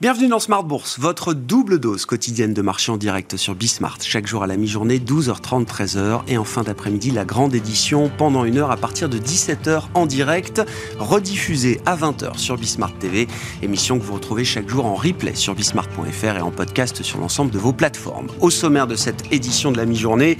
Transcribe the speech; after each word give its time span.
Bienvenue 0.00 0.28
dans 0.28 0.38
Smart 0.38 0.64
Bourse, 0.64 0.98
votre 0.98 1.34
double 1.34 1.78
dose 1.78 2.06
quotidienne 2.06 2.54
de 2.54 2.62
marché 2.62 2.90
en 2.90 2.96
direct 2.96 3.36
sur 3.36 3.54
Bismart. 3.54 3.98
Chaque 4.00 4.26
jour 4.26 4.42
à 4.42 4.46
la 4.46 4.56
mi-journée, 4.56 4.98
12h30, 4.98 5.66
13h. 5.66 6.22
Et 6.26 6.38
en 6.38 6.44
fin 6.44 6.62
d'après-midi, 6.62 7.10
la 7.10 7.26
grande 7.26 7.54
édition 7.54 8.10
pendant 8.16 8.46
une 8.46 8.56
heure 8.56 8.70
à 8.70 8.78
partir 8.78 9.10
de 9.10 9.18
17h 9.18 9.88
en 9.92 10.06
direct, 10.06 10.62
rediffusée 10.98 11.82
à 11.84 11.96
20h 11.96 12.38
sur 12.38 12.56
Bismart 12.56 12.94
TV. 12.98 13.28
Émission 13.60 13.98
que 13.98 14.04
vous 14.04 14.14
retrouvez 14.14 14.46
chaque 14.46 14.70
jour 14.70 14.86
en 14.86 14.94
replay 14.94 15.34
sur 15.34 15.54
bismart.fr 15.54 16.38
et 16.38 16.40
en 16.40 16.50
podcast 16.50 17.02
sur 17.02 17.18
l'ensemble 17.18 17.50
de 17.50 17.58
vos 17.58 17.74
plateformes. 17.74 18.28
Au 18.40 18.48
sommaire 18.48 18.86
de 18.86 18.96
cette 18.96 19.30
édition 19.30 19.70
de 19.70 19.76
la 19.76 19.84
mi-journée, 19.84 20.38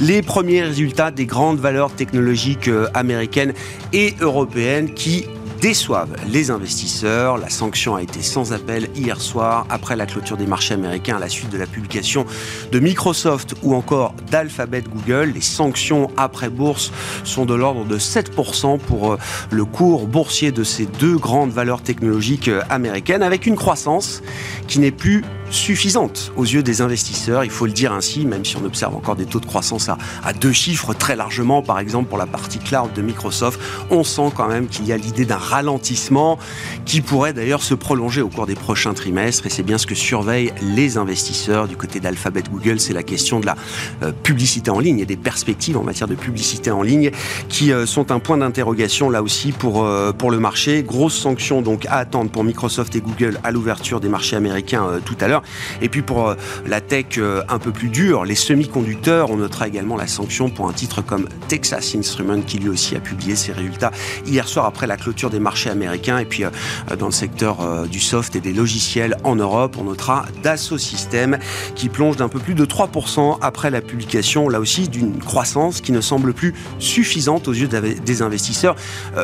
les 0.00 0.20
premiers 0.20 0.64
résultats 0.64 1.10
des 1.10 1.24
grandes 1.24 1.60
valeurs 1.60 1.94
technologiques 1.94 2.68
euh, 2.68 2.88
américaines 2.92 3.54
et 3.94 4.16
européennes 4.20 4.92
qui 4.92 5.24
déçoivent 5.60 6.14
les 6.28 6.50
investisseurs. 6.50 7.38
La 7.38 7.50
sanction 7.50 7.96
a 7.96 8.02
été 8.02 8.22
sans 8.22 8.52
appel 8.52 8.88
hier 8.94 9.20
soir 9.20 9.66
après 9.70 9.96
la 9.96 10.06
clôture 10.06 10.36
des 10.36 10.46
marchés 10.46 10.74
américains 10.74 11.16
à 11.16 11.18
la 11.18 11.28
suite 11.28 11.50
de 11.50 11.58
la 11.58 11.66
publication 11.66 12.26
de 12.70 12.78
Microsoft 12.78 13.54
ou 13.62 13.74
encore 13.74 14.14
d'Alphabet 14.30 14.82
Google. 14.82 15.32
Les 15.34 15.40
sanctions 15.40 16.10
après 16.16 16.50
bourse 16.50 16.92
sont 17.24 17.44
de 17.44 17.54
l'ordre 17.54 17.84
de 17.84 17.98
7% 17.98 18.78
pour 18.78 19.12
euh, 19.12 19.18
le 19.50 19.64
cours 19.64 20.06
boursier 20.06 20.52
de 20.52 20.64
ces 20.64 20.86
deux 20.86 21.16
grandes 21.16 21.50
valeurs 21.50 21.82
technologiques 21.82 22.48
euh, 22.48 22.62
américaines 22.70 23.22
avec 23.22 23.46
une 23.46 23.56
croissance 23.56 24.22
qui 24.66 24.78
n'est 24.78 24.90
plus 24.90 25.24
suffisante 25.50 26.32
aux 26.36 26.44
yeux 26.44 26.62
des 26.62 26.82
investisseurs, 26.82 27.44
il 27.44 27.50
faut 27.50 27.66
le 27.66 27.72
dire 27.72 27.92
ainsi, 27.92 28.26
même 28.26 28.44
si 28.44 28.56
on 28.56 28.64
observe 28.64 28.94
encore 28.94 29.16
des 29.16 29.24
taux 29.24 29.40
de 29.40 29.46
croissance 29.46 29.88
à, 29.88 29.96
à, 30.22 30.32
deux 30.32 30.52
chiffres 30.52 30.92
très 30.92 31.16
largement, 31.16 31.62
par 31.62 31.78
exemple 31.78 32.08
pour 32.08 32.18
la 32.18 32.26
partie 32.26 32.58
cloud 32.58 32.92
de 32.92 33.00
Microsoft, 33.02 33.58
on 33.90 34.04
sent 34.04 34.30
quand 34.36 34.48
même 34.48 34.68
qu'il 34.68 34.86
y 34.86 34.92
a 34.92 34.96
l'idée 34.96 35.24
d'un 35.24 35.38
ralentissement 35.48 36.38
qui 36.84 37.00
pourrait 37.00 37.32
d'ailleurs 37.32 37.62
se 37.62 37.74
prolonger 37.74 38.22
au 38.22 38.28
cours 38.28 38.46
des 38.46 38.54
prochains 38.54 38.94
trimestres, 38.94 39.46
et 39.46 39.50
c'est 39.50 39.62
bien 39.62 39.78
ce 39.78 39.86
que 39.86 39.94
surveillent 39.94 40.52
les 40.62 40.96
investisseurs 40.96 41.68
du 41.68 41.76
côté 41.76 42.00
d'Alphabet 42.00 42.42
Google, 42.50 42.80
c'est 42.80 42.92
la 42.92 43.02
question 43.02 43.40
de 43.40 43.46
la 43.46 43.56
euh, 44.02 44.12
publicité 44.12 44.70
en 44.70 44.78
ligne 44.78 45.00
et 45.00 45.06
des 45.06 45.16
perspectives 45.16 45.76
en 45.76 45.82
matière 45.82 46.08
de 46.08 46.14
publicité 46.14 46.70
en 46.70 46.82
ligne 46.82 47.10
qui 47.48 47.72
euh, 47.72 47.86
sont 47.86 48.12
un 48.12 48.18
point 48.18 48.36
d'interrogation 48.36 49.10
là 49.10 49.22
aussi 49.22 49.52
pour, 49.52 49.84
euh, 49.84 50.12
pour 50.12 50.30
le 50.30 50.38
marché. 50.38 50.82
Grosse 50.82 51.16
sanction 51.16 51.62
donc 51.62 51.86
à 51.86 51.96
attendre 51.96 52.30
pour 52.30 52.44
Microsoft 52.44 52.94
et 52.96 53.00
Google 53.00 53.38
à 53.44 53.50
l'ouverture 53.50 54.00
des 54.00 54.08
marchés 54.08 54.36
américains 54.36 54.86
tout 55.04 55.16
à 55.20 55.28
l'heure. 55.28 55.42
Et 55.82 55.88
puis 55.88 56.02
pour 56.02 56.34
la 56.66 56.80
tech 56.80 57.18
un 57.48 57.58
peu 57.58 57.70
plus 57.70 57.88
dure, 57.88 58.24
les 58.24 58.34
semi-conducteurs, 58.34 59.30
on 59.30 59.36
notera 59.36 59.68
également 59.68 59.96
la 59.96 60.06
sanction 60.06 60.50
pour 60.50 60.68
un 60.68 60.72
titre 60.72 61.02
comme 61.02 61.28
Texas 61.48 61.94
Instruments 61.94 62.42
qui 62.42 62.58
lui 62.58 62.68
aussi 62.68 62.96
a 62.96 63.00
publié 63.00 63.36
ses 63.36 63.52
résultats 63.52 63.92
hier 64.26 64.48
soir 64.48 64.66
après 64.66 64.86
la 64.86 64.96
clôture 64.96 65.30
des 65.30 65.37
marchés 65.38 65.70
américains. 65.70 66.18
Et 66.18 66.24
puis 66.24 66.44
euh, 66.44 66.50
dans 66.98 67.06
le 67.06 67.12
secteur 67.12 67.86
du 67.86 68.00
soft 68.00 68.36
et 68.36 68.40
des 68.40 68.52
logiciels 68.52 69.16
en 69.24 69.36
Europe, 69.36 69.76
on 69.78 69.84
notera 69.84 70.26
Dassault 70.42 70.78
Systèmes 70.78 71.38
qui 71.74 71.88
plonge 71.88 72.16
d'un 72.16 72.28
peu 72.28 72.38
plus 72.38 72.54
de 72.54 72.64
3% 72.64 73.38
après 73.40 73.70
la 73.70 73.80
publication, 73.80 74.48
là 74.48 74.60
aussi, 74.60 74.88
d'une 74.88 75.18
croissance 75.18 75.80
qui 75.80 75.92
ne 75.92 76.00
semble 76.00 76.32
plus 76.32 76.54
suffisante 76.78 77.48
aux 77.48 77.52
yeux 77.52 77.68
des 77.68 78.22
investisseurs, 78.22 78.76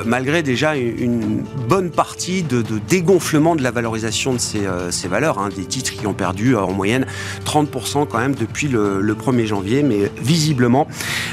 malgré 0.05 0.42
déjà 0.42 0.77
une 0.77 1.45
bonne 1.69 1.91
partie 1.91 2.42
de, 2.42 2.62
dégonflement 2.89 3.57
de 3.57 3.62
la 3.62 3.70
valorisation 3.70 4.33
de 4.33 4.39
ces, 4.39 4.62
ces 4.91 5.09
valeurs, 5.09 5.39
hein, 5.39 5.48
des 5.55 5.65
titres 5.65 5.92
qui 5.92 6.07
ont 6.07 6.15
perdu 6.15 6.57
en 6.57 6.73
moyenne 6.73 7.07
30% 7.45 8.07
quand 8.07 8.19
même 8.19 8.35
depuis 8.35 8.69
le, 8.69 9.01
le, 9.01 9.15
1er 9.15 9.47
janvier. 9.47 9.83
Mais 9.83 10.11
visiblement, 10.20 10.87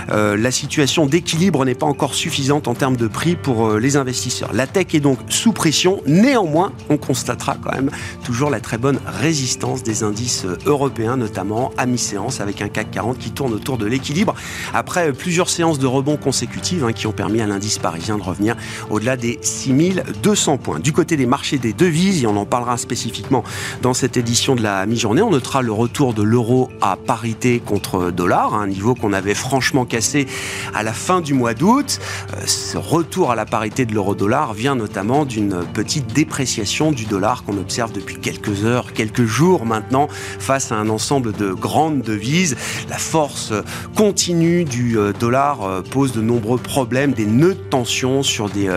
euh, 0.10 0.38
la 0.38 0.52
situation 0.52 1.06
d'équilibre 1.06 1.66
n'est 1.66 1.76
pas 1.76 1.86
encore 1.86 2.14
suffisante 2.14 2.68
en 2.68 2.74
termes 2.74 2.98
de 2.98 3.08
prix 3.08 3.36
pour 3.36 3.68
euh, 3.68 3.80
les 3.80 3.98
investisseurs. 3.98 4.54
Tech 4.72 4.94
est 4.94 5.00
donc 5.00 5.20
sous 5.30 5.52
pression. 5.52 6.02
Néanmoins, 6.06 6.72
on 6.90 6.98
constatera 6.98 7.58
quand 7.62 7.72
même 7.72 7.92
toujours 8.24 8.50
la 8.50 8.60
très 8.60 8.78
bonne 8.78 9.00
résistance 9.06 9.84
des 9.84 10.04
indices 10.04 10.46
euh, 10.46 10.58
européens, 10.66 11.18
notamment 11.18 11.72
à 11.78 11.86
mi-séance, 11.86 12.42
avec 12.42 12.62
un 12.62 12.70
CAC 12.70 12.92
40 12.92 13.18
qui 13.18 13.32
tourne 13.32 13.54
autour 13.54 13.78
de 13.78 13.86
l'équilibre 13.86 14.36
après 14.74 15.14
plusieurs 15.14 15.50
séances 15.50 15.80
de 15.80 15.88
rebond 15.88 16.18
consécutives 16.18 16.84
hein, 16.84 16.94
qui 16.94 17.08
ont 17.08 17.12
permis 17.12 17.42
à 17.42 17.48
l'indice 17.48 17.78
parisien 17.78 18.18
de 18.18 18.24
revenir 18.24 18.56
au-delà 18.90 19.18
des 19.18 19.40
6200 19.42 20.58
points. 20.58 20.80
Du 20.80 20.94
côté 20.94 21.18
des 21.18 21.26
marchés 21.26 21.58
des 21.58 21.74
devises, 21.74 22.24
et 22.24 22.28
on 22.28 22.38
en 22.38 22.46
parlera 22.46 22.78
spécifiquement 22.78 23.44
dans 23.82 23.94
cette 23.94 24.18
édition 24.18 24.56
de 24.56 24.64
la 24.64 24.86
mi-journée, 24.86 25.22
on 25.22 25.32
notera 25.32 25.62
le 25.62 25.72
retour 25.72 26.14
de 26.14 26.24
l'euro 26.24 26.70
à 26.82 26.96
parité 26.96 27.60
contre 27.60 28.12
dollar, 28.12 28.54
un 28.54 28.68
niveau 28.68 28.96
qu'on 28.96 29.14
avait 29.14 29.36
franchement 29.36 29.86
cassé 29.86 30.28
à 30.74 30.84
la 30.84 30.94
fin 30.94 31.22
du 31.22 31.34
mois 31.34 31.54
d'août. 31.54 32.00
Ce 32.46 32.78
retour 32.78 33.32
à 33.32 33.36
la 33.36 33.46
parité 33.46 33.86
de 33.86 33.94
l'euro-dollar 33.94 34.54
vient 34.62 34.76
notamment 34.76 35.26
d'une 35.26 35.64
petite 35.74 36.14
dépréciation 36.14 36.92
du 36.92 37.06
dollar 37.06 37.44
qu'on 37.44 37.58
observe 37.58 37.92
depuis 37.94 38.18
quelques 38.18 38.64
heures, 38.64 38.94
quelques 38.94 39.26
jours 39.26 39.66
maintenant, 39.66 40.08
face 40.08 40.72
à 40.72 40.76
un 40.76 40.88
ensemble 40.90 41.32
de 41.32 41.52
grandes 41.52 42.04
devises. 42.04 42.56
La 42.88 43.00
force 43.00 43.54
continue 43.96 44.64
du 44.64 45.00
dollar 45.20 45.82
pose 45.90 46.12
de 46.12 46.22
nombreux 46.22 46.60
problèmes, 46.60 47.14
des 47.14 47.26
nœuds 47.26 47.56
de 47.56 47.70
tension 47.72 48.22
sur 48.22 48.50
des 48.50 48.70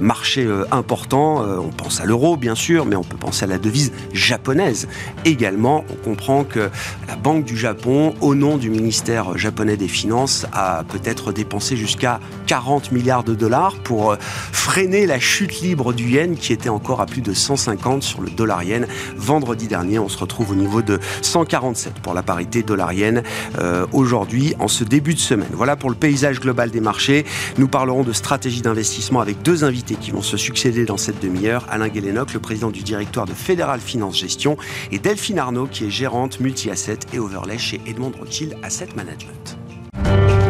marchés 0.00 0.48
importants. 0.70 1.44
On 1.58 1.68
pense 1.68 2.00
à 2.00 2.06
l'euro, 2.06 2.38
bien 2.38 2.54
sûr, 2.54 2.86
mais 2.86 2.96
on 2.96 3.04
peut 3.04 3.18
penser 3.18 3.44
à 3.44 3.48
la 3.48 3.58
devise 3.58 3.92
japonaise 4.14 4.88
également. 5.26 5.84
On 5.90 6.08
comprend 6.08 6.44
que 6.44 6.70
la 7.06 7.16
Banque 7.16 7.44
du 7.44 7.58
Japon, 7.58 8.14
au 8.22 8.34
nom 8.34 8.56
du 8.56 8.70
ministère 8.70 9.36
japonais 9.36 9.76
des 9.76 9.88
Finances, 9.88 10.46
a 10.54 10.84
peut-être 10.84 11.32
dépensé 11.32 11.76
jusqu'à 11.76 12.18
40 12.46 12.92
milliards 12.92 13.24
de 13.24 13.34
dollars 13.34 13.74
pour 13.84 14.16
freiner 14.18 15.01
la 15.06 15.18
chute 15.18 15.60
libre 15.60 15.92
du 15.92 16.10
yen 16.10 16.36
qui 16.36 16.52
était 16.52 16.68
encore 16.68 17.00
à 17.00 17.06
plus 17.06 17.20
de 17.20 17.32
150 17.32 18.02
sur 18.02 18.20
le 18.20 18.30
dollar 18.30 18.62
yen. 18.62 18.86
Vendredi 19.16 19.68
dernier, 19.68 19.98
on 19.98 20.08
se 20.08 20.18
retrouve 20.18 20.52
au 20.52 20.54
niveau 20.54 20.82
de 20.82 20.98
147 21.22 21.94
pour 21.94 22.14
la 22.14 22.22
parité 22.22 22.62
dollar 22.62 22.92
yen 22.92 23.22
euh, 23.58 23.86
aujourd'hui 23.92 24.54
en 24.58 24.68
ce 24.68 24.84
début 24.84 25.14
de 25.14 25.18
semaine. 25.18 25.50
Voilà 25.52 25.76
pour 25.76 25.90
le 25.90 25.96
paysage 25.96 26.40
global 26.40 26.70
des 26.70 26.80
marchés. 26.80 27.24
Nous 27.58 27.68
parlerons 27.68 28.02
de 28.02 28.12
stratégie 28.12 28.62
d'investissement 28.62 29.20
avec 29.20 29.42
deux 29.42 29.64
invités 29.64 29.94
qui 29.94 30.10
vont 30.10 30.22
se 30.22 30.36
succéder 30.36 30.84
dans 30.84 30.96
cette 30.96 31.20
demi-heure. 31.20 31.66
Alain 31.70 31.88
Guélénoc, 31.88 32.32
le 32.34 32.40
président 32.40 32.70
du 32.70 32.82
directoire 32.82 33.26
de 33.26 33.34
Fédéral 33.34 33.80
Finance 33.80 34.18
Gestion 34.18 34.56
et 34.90 34.98
Delphine 34.98 35.38
Arnaud 35.38 35.66
qui 35.66 35.86
est 35.86 35.90
gérante 35.90 36.40
multi-asset 36.40 36.98
et 37.12 37.18
overlay 37.18 37.58
chez 37.58 37.80
Edmond 37.86 38.12
Rothschild 38.18 38.56
Asset 38.62 38.88
Management. 38.96 40.41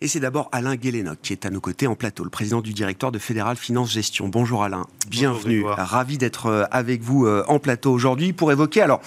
Et 0.00 0.06
c'est 0.06 0.20
d'abord 0.20 0.48
Alain 0.52 0.76
Guélénoc 0.76 1.18
qui 1.22 1.32
est 1.32 1.44
à 1.44 1.50
nos 1.50 1.58
côtés 1.58 1.88
en 1.88 1.96
plateau, 1.96 2.22
le 2.22 2.30
président 2.30 2.60
du 2.60 2.72
directoire 2.72 3.10
de 3.10 3.18
Fédéral 3.18 3.56
Finance 3.56 3.90
Gestion. 3.90 4.28
Bonjour 4.28 4.62
Alain, 4.62 4.86
bienvenue. 5.08 5.62
Bonjour, 5.62 5.76
Ravi 5.76 6.18
d'être 6.18 6.68
avec 6.70 7.02
vous 7.02 7.26
en 7.26 7.58
plateau 7.58 7.90
aujourd'hui 7.90 8.32
pour 8.32 8.52
évoquer 8.52 8.80
alors 8.80 9.00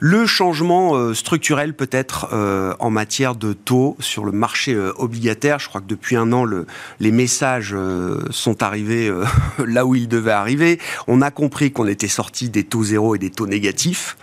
le 0.00 0.24
changement 0.24 1.12
structurel 1.12 1.74
peut-être 1.74 2.32
en 2.80 2.88
matière 2.88 3.34
de 3.34 3.52
taux 3.52 3.94
sur 4.00 4.24
le 4.24 4.32
marché 4.32 4.74
obligataire. 4.96 5.58
Je 5.58 5.68
crois 5.68 5.82
que 5.82 5.86
depuis 5.86 6.16
un 6.16 6.32
an, 6.32 6.46
le, 6.46 6.66
les 6.98 7.12
messages 7.12 7.76
sont 8.30 8.62
arrivés 8.62 9.12
là 9.58 9.84
où 9.84 9.94
ils 9.94 10.08
devaient 10.08 10.32
arriver. 10.32 10.80
On 11.08 11.20
a 11.20 11.30
compris 11.30 11.72
qu'on 11.72 11.86
était 11.86 12.08
sorti 12.08 12.48
des 12.48 12.64
taux 12.64 12.84
zéro 12.84 13.14
et 13.14 13.18
des 13.18 13.28
taux 13.28 13.46
négatifs. 13.46 14.16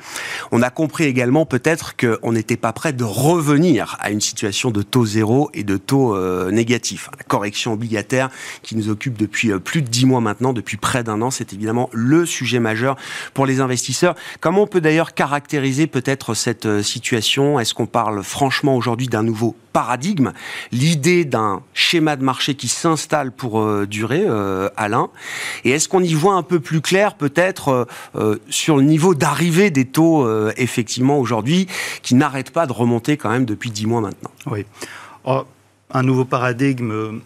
On 0.52 0.64
a 0.64 0.72
compris 0.72 1.04
également 1.04 1.46
peut-être 1.46 1.96
qu'on 1.96 2.32
n'était 2.32 2.58
pas 2.58 2.74
prêt 2.74 2.94
de 2.94 3.04
revenir 3.04 3.96
à 4.00 4.10
une 4.10 4.22
situation 4.22 4.72
de 4.72 4.82
taux 4.82 5.06
zéro 5.06 5.52
et 5.54 5.64
de 5.64 5.78
taux 5.78 5.99
euh, 6.00 6.52
négatif. 6.52 7.10
La 7.18 7.24
correction 7.24 7.74
obligataire 7.74 8.30
qui 8.64 8.76
nous 8.76 8.90
occupe 8.90 9.18
depuis 9.18 9.52
euh, 9.52 9.60
plus 9.60 9.82
de 9.82 9.88
dix 9.88 10.06
mois 10.06 10.22
maintenant, 10.22 10.54
depuis 10.54 10.78
près 10.78 11.04
d'un 11.04 11.22
an, 11.22 11.32
c'est 11.32 11.54
évidemment 11.54 11.90
le 11.92 12.26
sujet 12.26 12.60
majeur 12.60 12.96
pour 13.34 13.46
les 13.46 13.60
investisseurs. 13.60 14.16
Comment 14.40 14.64
on 14.64 14.68
peut 14.68 14.82
d'ailleurs 14.82 15.14
caractériser 15.14 15.88
peut-être 15.88 16.34
cette 16.34 16.66
euh, 16.66 16.82
situation? 16.82 17.60
Est-ce 17.60 17.74
qu'on 17.74 17.86
parle 17.86 18.24
franchement 18.24 18.76
aujourd'hui 18.76 19.08
d'un 19.08 19.24
nouveau 19.24 19.56
paradigme, 19.74 20.32
l'idée 20.72 21.26
d'un 21.26 21.62
schéma 21.74 22.16
de 22.16 22.24
marché 22.24 22.56
qui 22.56 22.68
s'installe 22.68 23.32
pour 23.32 23.86
durer, 23.86 24.26
Alain? 24.76 25.10
Et 25.64 25.70
est-ce 25.70 25.88
qu'on 25.88 26.02
y 26.02 26.16
voit 26.16 26.34
un 26.34 26.42
peu 26.42 26.60
plus 26.60 26.82
clair 26.82 27.14
peut-être 27.14 27.88
sur 28.50 28.78
le 28.78 28.82
niveau 28.82 29.14
d'arrivée 29.14 29.70
des 29.70 29.86
taux, 29.86 30.28
effectivement, 30.58 31.20
aujourd'hui, 31.20 31.68
qui 32.02 32.16
n'arrêtent 32.16 32.50
pas 32.50 32.66
de 32.66 32.74
remonter 32.74 33.16
quand 33.16 33.30
même 33.30 33.46
depuis 33.46 33.70
dix 33.70 33.86
mois 33.86 34.02
maintenant? 34.02 34.32
Oui. 34.48 34.66
Oh, 35.26 35.44
un 35.92 36.04
nouveau 36.04 36.26
paradigme 36.26 37.22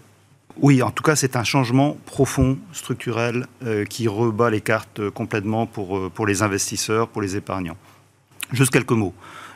oui, 0.62 0.83
en 0.83 0.92
tout 0.92 1.04
cas, 1.04 1.15
c'est 1.15 1.36
un 1.36 1.44
changement 1.44 1.98
profond, 2.06 2.60
structurel, 2.74 3.48
euh, 3.65 3.86
qui 3.86 4.07
rebat 4.07 4.51
les 4.51 4.62
cartes 4.62 5.10
complètement 5.10 5.65
pour, 5.65 6.27
les 6.27 6.44
investisseurs, 6.44 7.07
pour 7.07 7.21
les 7.21 7.36
épargnants. 7.36 7.77
Juste 8.51 8.71
quelques 8.71 8.92
mots. 8.92 9.13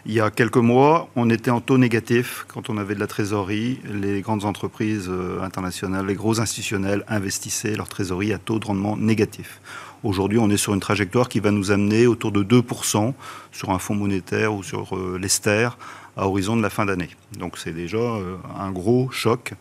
Il 0.07 0.13
y 0.13 0.21
a 0.21 0.31
quelques 0.31 0.57
mois, 0.57 1.09
on 1.15 1.29
était 1.29 1.51
en 1.51 1.59
taux 1.59 1.77
négatif 1.77 2.45
quand 2.47 2.69
on 2.69 2.77
avait 2.77 2.95
de 2.95 2.99
la 2.99 3.07
trésorerie. 3.07 3.79
Les 3.93 4.21
grandes 4.21 4.45
entreprises 4.45 5.07
euh, 5.09 5.41
internationales, 5.43 6.05
les 6.05 6.15
gros 6.15 6.39
institutionnels 6.39 7.03
investissaient 7.07 7.75
leur 7.75 7.89
trésorerie 7.89 8.33
à 8.33 8.37
taux 8.37 8.57
de 8.57 8.65
rendement 8.65 8.97
négatif. 8.97 9.61
Aujourd'hui, 10.03 10.39
on 10.39 10.49
est 10.49 10.57
sur 10.57 10.73
une 10.73 10.79
trajectoire 10.79 11.27
qui 11.27 11.39
va 11.39 11.51
nous 11.51 11.71
amener 11.71 12.07
autour 12.07 12.31
de 12.31 12.41
2% 12.41 13.13
sur 13.51 13.69
un 13.71 13.79
fonds 13.79 13.95
monétaire 13.95 14.53
ou 14.53 14.63
sur 14.63 14.95
euh, 14.95 15.19
l'Ester 15.21 15.69
à 16.17 16.27
horizon 16.27 16.57
de 16.57 16.61
la 16.61 16.69
fin 16.69 16.85
d'année. 16.85 17.09
Donc 17.37 17.57
c'est 17.57 17.73
déjà 17.73 17.97
euh, 17.97 18.35
un 18.59 18.71
gros 18.71 19.09
choc. 19.11 19.53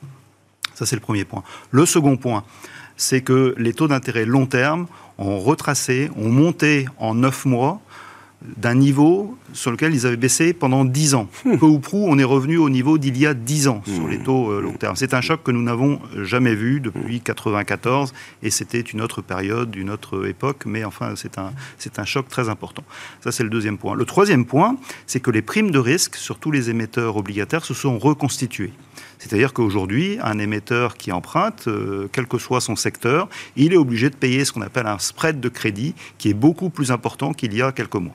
Ça, 0.74 0.84
c'est 0.84 0.96
le 0.96 1.00
premier 1.00 1.24
point. 1.24 1.42
Le 1.70 1.86
second 1.86 2.16
point, 2.16 2.44
c'est 2.96 3.20
que 3.20 3.54
les 3.58 3.72
taux 3.72 3.88
d'intérêt 3.88 4.24
long 4.24 4.46
terme 4.46 4.86
ont 5.18 5.38
retracé, 5.38 6.10
ont 6.16 6.28
monté 6.28 6.86
en 6.98 7.14
9 7.14 7.44
mois 7.46 7.80
d'un 8.56 8.74
niveau 8.74 9.36
sur 9.52 9.70
lequel 9.70 9.94
ils 9.94 10.06
avaient 10.06 10.16
baissé 10.16 10.52
pendant 10.52 10.84
10 10.84 11.14
ans. 11.14 11.28
Hmm. 11.44 11.56
Peu 11.56 11.66
ou 11.66 11.78
prou, 11.78 12.06
on 12.08 12.18
est 12.18 12.24
revenu 12.24 12.58
au 12.58 12.68
niveau 12.68 12.98
d'il 12.98 13.16
y 13.18 13.26
a 13.26 13.34
10 13.34 13.68
ans 13.68 13.82
sur 13.86 14.08
les 14.08 14.18
hmm. 14.18 14.22
taux 14.22 14.50
euh, 14.50 14.60
long 14.60 14.72
terme. 14.72 14.96
C'est 14.96 15.14
un 15.14 15.20
choc 15.20 15.42
que 15.42 15.50
nous 15.50 15.62
n'avons 15.62 16.00
jamais 16.22 16.54
vu 16.54 16.80
depuis 16.80 17.00
1994 17.00 18.12
et 18.42 18.50
c'était 18.50 18.80
une 18.80 19.00
autre 19.00 19.22
période, 19.22 19.74
une 19.76 19.90
autre 19.90 20.26
époque, 20.26 20.64
mais 20.66 20.84
enfin 20.84 21.14
c'est 21.16 21.38
un, 21.38 21.52
c'est 21.78 21.98
un 21.98 22.04
choc 22.04 22.28
très 22.28 22.48
important. 22.48 22.84
Ça 23.20 23.32
c'est 23.32 23.42
le 23.42 23.50
deuxième 23.50 23.78
point. 23.78 23.94
Le 23.94 24.04
troisième 24.04 24.44
point, 24.44 24.76
c'est 25.06 25.20
que 25.20 25.30
les 25.30 25.42
primes 25.42 25.70
de 25.70 25.78
risque 25.78 26.16
sur 26.16 26.38
tous 26.38 26.50
les 26.50 26.70
émetteurs 26.70 27.16
obligataires 27.16 27.64
se 27.64 27.74
sont 27.74 27.98
reconstituées. 27.98 28.72
C'est-à-dire 29.18 29.52
qu'aujourd'hui, 29.52 30.18
un 30.22 30.38
émetteur 30.38 30.96
qui 30.96 31.12
emprunte, 31.12 31.68
euh, 31.68 32.08
quel 32.12 32.26
que 32.26 32.38
soit 32.38 32.60
son 32.60 32.76
secteur, 32.76 33.28
il 33.56 33.72
est 33.72 33.76
obligé 33.76 34.10
de 34.10 34.14
payer 34.14 34.44
ce 34.44 34.52
qu'on 34.52 34.62
appelle 34.62 34.86
un 34.86 34.98
spread 34.98 35.40
de 35.40 35.48
crédit 35.48 35.94
qui 36.18 36.30
est 36.30 36.34
beaucoup 36.34 36.70
plus 36.70 36.90
important 36.90 37.32
qu'il 37.32 37.54
y 37.54 37.62
a 37.62 37.72
quelques 37.72 37.94
mois. 37.94 38.14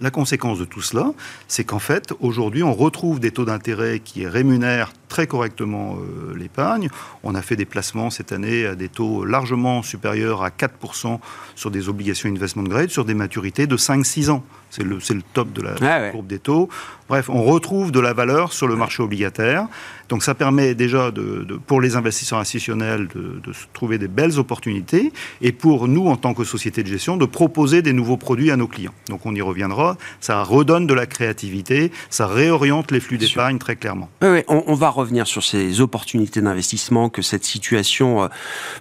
La 0.00 0.10
conséquence 0.10 0.58
de 0.58 0.64
tout 0.64 0.82
cela, 0.82 1.12
c'est 1.48 1.64
qu'en 1.64 1.80
fait, 1.80 2.12
aujourd'hui, 2.20 2.62
on 2.62 2.72
retrouve 2.72 3.18
des 3.18 3.32
taux 3.32 3.44
d'intérêt 3.44 3.98
qui 4.00 4.26
rémunèrent 4.26 4.92
très 5.08 5.26
correctement 5.26 5.96
euh, 5.96 6.36
l'épargne. 6.36 6.88
On 7.22 7.34
a 7.34 7.42
fait 7.42 7.56
des 7.56 7.64
placements 7.64 8.10
cette 8.10 8.32
année 8.32 8.66
à 8.66 8.74
des 8.74 8.88
taux 8.88 9.24
largement 9.24 9.82
supérieurs 9.82 10.42
à 10.42 10.50
4% 10.50 11.18
sur 11.54 11.70
des 11.70 11.88
obligations 11.88 12.28
investment 12.28 12.64
grade, 12.64 12.90
sur 12.90 13.04
des 13.04 13.14
maturités 13.14 13.66
de 13.66 13.76
5-6 13.76 14.30
ans. 14.30 14.44
C'est 14.70 14.84
le, 14.84 14.96
le, 14.96 15.22
top 15.32 15.52
de 15.52 15.62
la 15.62 16.10
courbe 16.10 16.26
des 16.26 16.38
taux. 16.38 16.68
Bref, 17.08 17.30
on 17.30 17.42
retrouve 17.42 17.90
de 17.90 18.00
la 18.00 18.12
valeur 18.12 18.52
sur 18.52 18.68
le 18.68 18.76
marché 18.76 19.02
obligataire. 19.02 19.66
Donc 20.10 20.22
ça 20.22 20.34
permet 20.34 20.74
déjà, 20.74 21.10
de, 21.10 21.58
pour 21.66 21.80
les 21.80 21.96
investisseurs 21.96 22.38
institutionnels, 22.38 23.08
de, 23.08 23.40
de, 23.42 23.52
trouver 23.72 23.96
des 23.96 24.08
belles 24.08 24.38
opportunités. 24.38 25.12
Et 25.40 25.52
pour 25.52 25.88
nous, 25.88 26.06
en 26.08 26.16
tant 26.16 26.34
que 26.34 26.44
société 26.44 26.82
de 26.82 26.88
gestion, 26.88 27.16
de 27.16 27.24
proposer 27.24 27.80
des 27.80 27.94
nouveaux 27.94 28.18
produits 28.18 28.50
à 28.50 28.56
nos 28.56 28.66
clients. 28.66 28.92
Donc 29.08 29.24
on 29.24 29.34
y 29.34 29.40
reviendra. 29.40 29.96
Ça 30.20 30.42
redonne 30.42 30.86
de 30.86 30.94
la 30.94 31.06
créativité. 31.06 31.90
Ça 32.10 32.26
réoriente 32.26 32.90
les 32.90 33.00
flux 33.00 33.16
d'épargne 33.16 33.58
très 33.58 33.76
clairement. 33.76 34.10
Oui, 34.20 34.28
oui 34.28 34.44
on, 34.48 34.64
on 34.66 34.74
va 34.74 34.90
revenir 34.98 35.26
sur 35.26 35.44
ces 35.44 35.80
opportunités 35.80 36.40
d'investissement 36.40 37.08
que 37.08 37.22
cette 37.22 37.44
situation 37.44 38.24
euh, 38.24 38.28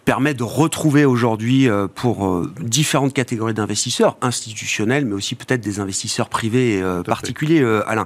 permet 0.06 0.34
de 0.34 0.44
retrouver 0.44 1.06
aujourd'hui 1.06 1.70
euh, 1.70 1.88
pour 1.88 2.28
euh, 2.28 2.52
différentes 2.60 3.14
catégories 3.14 3.54
d'investisseurs, 3.54 4.18
institutionnels, 4.22 5.06
mais 5.06 5.14
aussi 5.14 5.36
peut-être 5.36 5.62
des 5.62 5.80
investisseurs 5.80 6.30
privés 6.30 6.84
particuliers, 7.06 7.64
Alain 7.88 8.06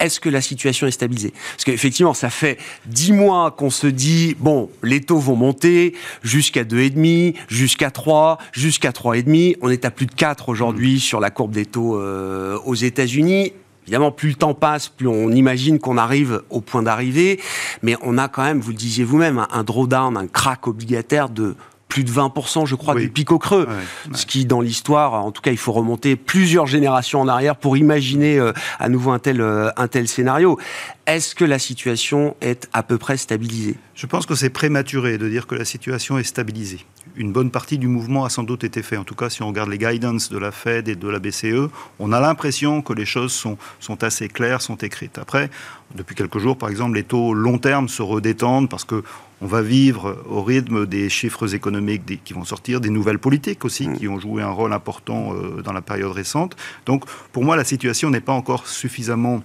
est-ce 0.00 0.20
que 0.20 0.28
la 0.28 0.40
situation 0.40 0.86
est 0.86 0.92
stabilisée? 0.92 1.32
Parce 1.56 1.64
qu'effectivement, 1.64 2.14
ça 2.14 2.30
fait 2.30 2.56
dix 2.86 3.10
mois 3.10 3.50
qu'on 3.50 3.68
se 3.68 3.88
dit, 3.88 4.36
bon, 4.38 4.70
les 4.84 5.00
taux 5.00 5.18
vont 5.18 5.34
monter 5.34 5.92
jusqu'à 6.22 6.62
2,5, 6.62 7.34
jusqu'à 7.48 7.90
3, 7.90 8.38
jusqu'à 8.52 8.90
3,5. 8.90 9.56
On 9.60 9.70
est 9.70 9.84
à 9.84 9.90
plus 9.90 10.06
de 10.06 10.14
4 10.14 10.50
aujourd'hui 10.50 10.96
mmh. 10.96 11.00
sur 11.00 11.18
la 11.18 11.30
courbe 11.30 11.50
des 11.50 11.66
taux 11.66 12.00
aux 12.00 12.74
États-Unis. 12.76 13.52
Évidemment, 13.88 14.10
plus 14.10 14.28
le 14.28 14.34
temps 14.34 14.52
passe, 14.52 14.90
plus 14.90 15.08
on 15.08 15.30
imagine 15.30 15.78
qu'on 15.78 15.96
arrive 15.96 16.42
au 16.50 16.60
point 16.60 16.82
d'arrivée, 16.82 17.40
mais 17.80 17.96
on 18.02 18.18
a 18.18 18.28
quand 18.28 18.42
même, 18.42 18.60
vous 18.60 18.72
le 18.72 18.76
disiez 18.76 19.02
vous-même, 19.02 19.46
un, 19.50 19.62
drawdown, 19.62 20.14
un 20.18 20.26
crack 20.26 20.66
obligataire 20.66 21.30
de 21.30 21.56
plus 21.88 22.04
de 22.04 22.10
20%, 22.10 22.66
je 22.66 22.74
crois, 22.74 22.94
du 22.96 23.08
pic 23.08 23.32
au 23.32 23.38
creux. 23.38 23.66
Ce 24.12 24.26
qui, 24.26 24.44
dans 24.44 24.60
l'histoire, 24.60 25.14
en 25.14 25.30
tout 25.30 25.40
cas, 25.40 25.52
il 25.52 25.56
faut 25.56 25.72
remonter 25.72 26.16
plusieurs 26.16 26.66
générations 26.66 27.22
en 27.22 27.28
arrière 27.28 27.56
pour 27.56 27.78
imaginer 27.78 28.38
euh, 28.38 28.52
à 28.78 28.90
nouveau 28.90 29.10
un 29.10 29.18
tel, 29.18 29.40
euh, 29.40 29.70
un 29.78 29.88
tel 29.88 30.06
scénario. 30.06 30.58
Est-ce 31.06 31.34
que 31.34 31.46
la 31.46 31.58
situation 31.58 32.36
est 32.42 32.68
à 32.74 32.82
peu 32.82 32.98
près 32.98 33.16
stabilisée? 33.16 33.76
Je 33.94 34.04
pense 34.04 34.26
que 34.26 34.34
c'est 34.34 34.50
prématuré 34.50 35.16
de 35.16 35.30
dire 35.30 35.46
que 35.46 35.54
la 35.54 35.64
situation 35.64 36.18
est 36.18 36.24
stabilisée. 36.24 36.84
Une 37.18 37.32
bonne 37.32 37.50
partie 37.50 37.78
du 37.78 37.88
mouvement 37.88 38.24
a 38.24 38.30
sans 38.30 38.44
doute 38.44 38.62
été 38.62 38.80
fait. 38.80 38.96
En 38.96 39.02
tout 39.02 39.16
cas, 39.16 39.28
si 39.28 39.42
on 39.42 39.48
regarde 39.48 39.68
les 39.68 39.76
guidance 39.76 40.30
de 40.30 40.38
la 40.38 40.52
Fed 40.52 40.86
et 40.86 40.94
de 40.94 41.08
la 41.08 41.18
BCE, 41.18 41.68
on 41.98 42.12
a 42.12 42.20
l'impression 42.20 42.80
que 42.80 42.92
les 42.92 43.04
choses 43.04 43.32
sont, 43.32 43.58
sont 43.80 44.04
assez 44.04 44.28
claires, 44.28 44.62
sont 44.62 44.76
écrites. 44.76 45.18
Après, 45.18 45.50
depuis 45.96 46.14
quelques 46.14 46.38
jours, 46.38 46.56
par 46.56 46.68
exemple, 46.68 46.94
les 46.94 47.02
taux 47.02 47.34
long 47.34 47.58
terme 47.58 47.88
se 47.88 48.02
redétendent 48.02 48.70
parce 48.70 48.84
que 48.84 49.02
on 49.40 49.46
va 49.46 49.62
vivre 49.62 50.22
au 50.28 50.42
rythme 50.44 50.86
des 50.86 51.08
chiffres 51.08 51.54
économiques 51.54 52.22
qui 52.22 52.34
vont 52.34 52.44
sortir, 52.44 52.80
des 52.80 52.90
nouvelles 52.90 53.18
politiques 53.18 53.64
aussi, 53.64 53.88
mm. 53.88 53.98
qui 53.98 54.06
ont 54.06 54.20
joué 54.20 54.42
un 54.42 54.50
rôle 54.50 54.72
important 54.72 55.34
euh, 55.34 55.60
dans 55.62 55.72
la 55.72 55.82
période 55.82 56.12
récente. 56.12 56.56
Donc, 56.86 57.04
pour 57.32 57.44
moi, 57.44 57.56
la 57.56 57.64
situation 57.64 58.10
n'est 58.10 58.20
pas 58.20 58.32
encore 58.32 58.68
suffisamment 58.68 59.42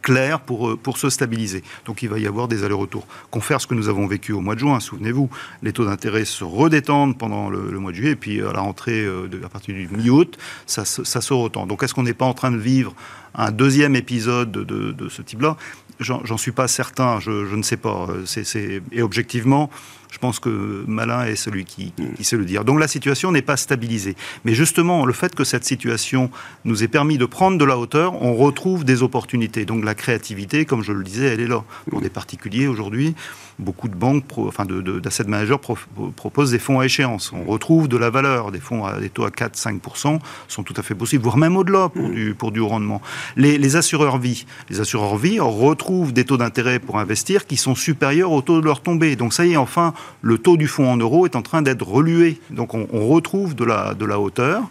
clair 0.00 0.40
pour, 0.40 0.70
euh, 0.70 0.76
pour 0.76 0.98
se 0.98 1.10
stabiliser. 1.10 1.62
Donc 1.84 2.02
il 2.02 2.08
va 2.08 2.18
y 2.18 2.26
avoir 2.26 2.48
des 2.48 2.64
allers-retours. 2.64 3.06
Confère 3.30 3.60
ce 3.60 3.66
que 3.66 3.74
nous 3.74 3.88
avons 3.88 4.06
vécu 4.06 4.32
au 4.32 4.40
mois 4.40 4.54
de 4.54 4.60
juin, 4.60 4.80
souvenez-vous, 4.80 5.28
les 5.62 5.72
taux 5.72 5.84
d'intérêt 5.84 6.24
se 6.24 6.44
redétendent 6.44 7.18
pendant 7.18 7.50
le, 7.50 7.78
mois 7.78 7.90
de 7.90 7.96
juillet, 7.96 8.12
et 8.12 8.16
puis 8.16 8.40
à 8.40 8.52
la 8.52 8.60
rentrée, 8.60 9.04
euh, 9.04 9.28
à 9.44 9.48
partir 9.48 9.74
du 9.74 9.88
mi-août, 9.88 10.38
ça, 10.66 10.84
ça 10.84 11.20
se 11.20 11.32
retend. 11.34 11.66
Donc 11.66 11.82
est-ce 11.82 11.94
qu'on 11.94 12.02
n'est 12.02 12.14
pas 12.14 12.26
en 12.26 12.34
train 12.34 12.50
de 12.50 12.58
vivre 12.58 12.94
un 13.34 13.50
deuxième 13.50 13.96
épisode 13.96 14.52
de, 14.52 14.92
de 14.92 15.08
ce 15.08 15.22
type-là? 15.22 15.56
J'en 16.00 16.36
suis 16.36 16.52
pas 16.52 16.68
certain, 16.68 17.20
je, 17.20 17.54
ne 17.54 17.62
sais 17.62 17.76
pas. 17.76 18.08
C'est 18.24 18.82
Et 18.90 19.02
objectivement, 19.02 19.70
je 20.12 20.18
pense 20.18 20.38
que 20.38 20.84
Malin 20.86 21.24
est 21.24 21.36
celui 21.36 21.64
qui, 21.64 21.94
qui, 22.16 22.22
sait 22.22 22.36
le 22.36 22.44
dire. 22.44 22.66
Donc 22.66 22.78
la 22.78 22.86
situation 22.86 23.32
n'est 23.32 23.40
pas 23.40 23.56
stabilisée. 23.56 24.14
Mais 24.44 24.52
justement, 24.52 25.06
le 25.06 25.14
fait 25.14 25.34
que 25.34 25.42
cette 25.42 25.64
situation 25.64 26.30
nous 26.66 26.84
ait 26.84 26.88
permis 26.88 27.16
de 27.16 27.24
prendre 27.24 27.56
de 27.56 27.64
la 27.64 27.78
hauteur, 27.78 28.22
on 28.22 28.34
retrouve 28.34 28.84
des 28.84 29.02
opportunités. 29.02 29.64
Donc 29.64 29.84
la 29.84 29.94
créativité, 29.94 30.66
comme 30.66 30.82
je 30.82 30.92
le 30.92 31.02
disais, 31.02 31.32
elle 31.32 31.40
est 31.40 31.46
là. 31.46 31.64
Pour 31.88 32.02
des 32.02 32.10
particuliers 32.10 32.66
aujourd'hui, 32.66 33.14
beaucoup 33.58 33.88
de 33.88 33.94
banques, 33.94 34.24
enfin 34.36 34.66
d'asset 34.66 35.24
de, 35.24 35.30
managers 35.30 35.56
proposent 36.16 36.50
des 36.50 36.58
fonds 36.58 36.80
à 36.80 36.84
échéance. 36.84 37.32
On 37.32 37.44
retrouve 37.50 37.88
de 37.88 37.96
la 37.96 38.10
valeur. 38.10 38.52
Des 38.52 38.60
fonds 38.60 38.84
à 38.84 39.00
des 39.00 39.08
taux 39.08 39.24
à 39.24 39.30
4-5% 39.30 40.18
sont 40.46 40.62
tout 40.62 40.74
à 40.76 40.82
fait 40.82 40.94
possibles, 40.94 41.22
voire 41.22 41.38
même 41.38 41.56
au-delà 41.56 41.88
pour, 41.88 42.08
mmh. 42.08 42.14
du, 42.14 42.34
pour 42.34 42.52
du 42.52 42.60
rendement. 42.60 43.00
Les, 43.36 43.56
les 43.56 43.76
assureurs 43.76 44.18
vie, 44.18 44.44
les 44.68 44.80
assureurs 44.80 45.16
vie 45.16 45.40
retrouvent 45.40 46.12
des 46.12 46.24
taux 46.24 46.36
d'intérêt 46.36 46.80
pour 46.80 46.98
investir 46.98 47.46
qui 47.46 47.56
sont 47.56 47.74
supérieurs 47.74 48.32
au 48.32 48.42
taux 48.42 48.60
de 48.60 48.66
leur 48.66 48.82
tombée. 48.82 49.16
Donc 49.16 49.32
ça 49.32 49.46
y 49.46 49.52
est, 49.52 49.56
enfin, 49.56 49.94
le 50.22 50.38
taux 50.38 50.56
du 50.56 50.68
fonds 50.68 50.90
en 50.90 50.96
euros 50.96 51.26
est 51.26 51.36
en 51.36 51.42
train 51.42 51.62
d'être 51.62 51.86
relué. 51.86 52.40
Donc 52.50 52.74
on, 52.74 52.86
retrouve 53.08 53.54
de 53.54 53.64
la, 53.64 53.94
de 53.94 54.06
la 54.06 54.18
hauteur. 54.18 54.62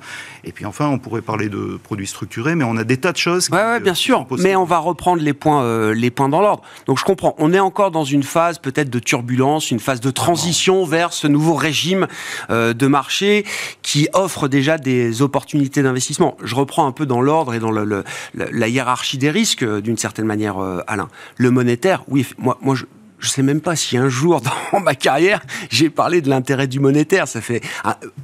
Et 0.44 0.52
puis 0.52 0.66
enfin, 0.66 0.88
on 0.88 0.98
pourrait 0.98 1.22
parler 1.22 1.50
de 1.50 1.78
produits 1.84 2.08
structurés, 2.08 2.56
mais 2.56 2.64
on 2.64 2.78
a 2.78 2.84
des 2.84 2.98
tas 2.98 3.12
de 3.12 3.18
choses. 3.18 3.50
Oui, 3.52 3.58
ouais, 3.58 3.80
bien 3.80 3.94
sûr. 3.94 4.26
Mais 4.40 4.56
on 4.56 4.64
va 4.64 4.80
reprendre 4.80 5.22
les 5.22 5.34
points, 5.34 5.64
euh, 5.64 5.94
les 5.94 6.10
points 6.10 6.30
dans 6.30 6.42
l'ordre. 6.42 6.64
Donc 6.88 6.98
je 6.98 7.04
comprends. 7.04 7.36
On 7.38 7.54
est 7.54 7.60
encore 7.60 7.92
dans 7.92 8.06
une 8.06 8.24
phase 8.24 8.58
peut-être 8.58 8.90
de 8.90 9.00
turbulence, 9.00 9.70
une 9.70 9.80
phase 9.80 10.00
de 10.00 10.10
transition 10.10 10.86
vers 10.86 11.14
ce 11.14 11.28
nouveau 11.28 11.54
régime 11.54 12.08
euh, 12.50 12.74
de 12.74 12.88
marché 12.88 13.46
qui 13.82 14.08
offre 14.14 14.48
déjà 14.48 14.78
des 14.78 15.22
opportunités 15.22 15.84
d'investissement. 15.84 16.38
Je 16.44 16.56
reprends 16.56 16.88
un 16.88 16.92
peu 16.92 17.06
dans 17.06 17.22
l'ordre 17.22 17.54
et 17.54 17.60
dans 17.60 17.72
le, 17.72 18.04
la 18.34 18.68
hiérarchie 18.68 19.18
des 19.18 19.30
risques 19.30 19.64
euh, 19.64 19.82
d'une 19.82 19.98
certaine 19.98 20.26
manière, 20.26 20.58
Alain. 20.88 21.10
Le 21.38 21.52
monétaire, 21.52 22.04
oui, 22.08 22.26
moi, 22.38 22.58
moi 22.62 22.76
je, 22.76 22.86
je 23.22 23.30
sais 23.30 23.44
même 23.44 23.62
pas 23.62 23.76
si 23.76 23.98
un 23.98 24.10
jour 24.10 24.42
dans 24.74 24.80
ma 24.80 24.96
carrière 24.96 25.42
j'ai 25.70 25.90
parlé 25.90 26.22
de 26.22 26.30
l'intérêt 26.30 26.68
du 26.68 26.80
monétaire. 26.80 27.28
Ça 27.28 27.42
fait 27.42 27.62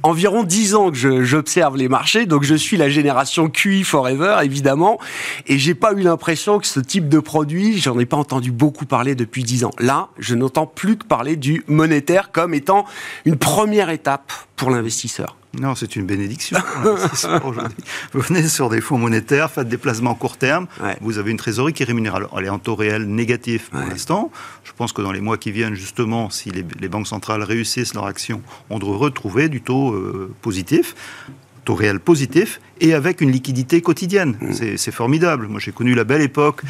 environ 0.02 0.42
dix 0.42 0.74
ans 0.74 0.90
que 0.90 1.24
j'observe 1.24 1.76
les 1.76 1.88
marchés, 1.88 2.26
donc 2.26 2.42
je 2.42 2.54
suis 2.54 2.76
la 2.76 2.88
génération 2.88 3.48
QI 3.48 3.84
forever 3.84 4.38
évidemment, 4.42 4.98
et 5.46 5.58
j'ai 5.58 5.74
pas 5.74 5.92
eu 5.92 6.00
l'impression 6.00 6.58
que 6.58 6.66
ce 6.66 6.80
type 6.80 7.08
de 7.08 7.18
produit, 7.18 7.78
j'en 7.78 7.98
ai 7.98 8.06
pas 8.06 8.16
entendu 8.16 8.50
beaucoup 8.50 8.86
parler 8.86 9.14
depuis 9.14 9.42
dix 9.42 9.64
ans. 9.64 9.72
Là, 9.78 10.08
je 10.18 10.34
n'entends 10.34 10.66
plus 10.66 10.96
que 10.96 11.04
parler 11.04 11.36
du 11.36 11.64
monétaire 11.68 12.30
comme 12.32 12.54
étant 12.54 12.84
une 13.24 13.36
première 13.36 13.90
étape 13.90 14.32
pour 14.56 14.70
l'investisseur. 14.70 15.36
Non, 15.60 15.74
c'est 15.74 15.96
une 15.96 16.06
bénédiction. 16.06 16.58
vous 18.12 18.20
venez 18.20 18.48
sur 18.48 18.68
des 18.68 18.80
fonds 18.80 18.98
monétaires, 18.98 19.50
faites 19.50 19.68
des 19.68 19.78
placements 19.78 20.14
court 20.14 20.36
terme, 20.36 20.66
vous 21.00 21.18
avez 21.18 21.30
une 21.30 21.36
trésorerie 21.36 21.72
qui 21.72 21.82
est 21.82 21.86
rémunérée. 21.86 22.16
Alors, 22.16 22.38
elle 22.38 22.46
est 22.46 22.50
en 22.50 22.58
taux 22.58 22.74
réel 22.74 23.06
négatif 23.06 23.70
pour 23.70 23.80
l'instant. 23.80 24.30
Je 24.64 24.72
pense 24.72 24.92
que 24.92 25.02
dans 25.02 25.12
les 25.12 25.20
mois 25.20 25.38
qui 25.38 25.50
viennent, 25.50 25.74
justement, 25.74 26.30
si 26.30 26.50
les, 26.50 26.88
banques 26.88 27.06
centrales 27.06 27.42
réussissent 27.42 27.94
leur 27.94 28.06
action, 28.06 28.42
on 28.70 28.78
devrait 28.78 28.96
retrouver 28.96 29.48
du 29.48 29.60
taux 29.60 29.92
euh, 29.92 30.34
positif 30.42 30.94
taux 31.68 31.74
réel 31.74 32.00
positif 32.00 32.62
et 32.80 32.94
avec 32.94 33.20
une 33.20 33.30
liquidité 33.30 33.82
quotidienne. 33.82 34.38
Mmh. 34.40 34.76
C'est 34.78 34.90
formidable. 34.90 35.48
Moi, 35.48 35.60
j'ai 35.60 35.72
connu 35.72 35.94
la 35.94 36.04
belle 36.04 36.22
époque 36.22 36.62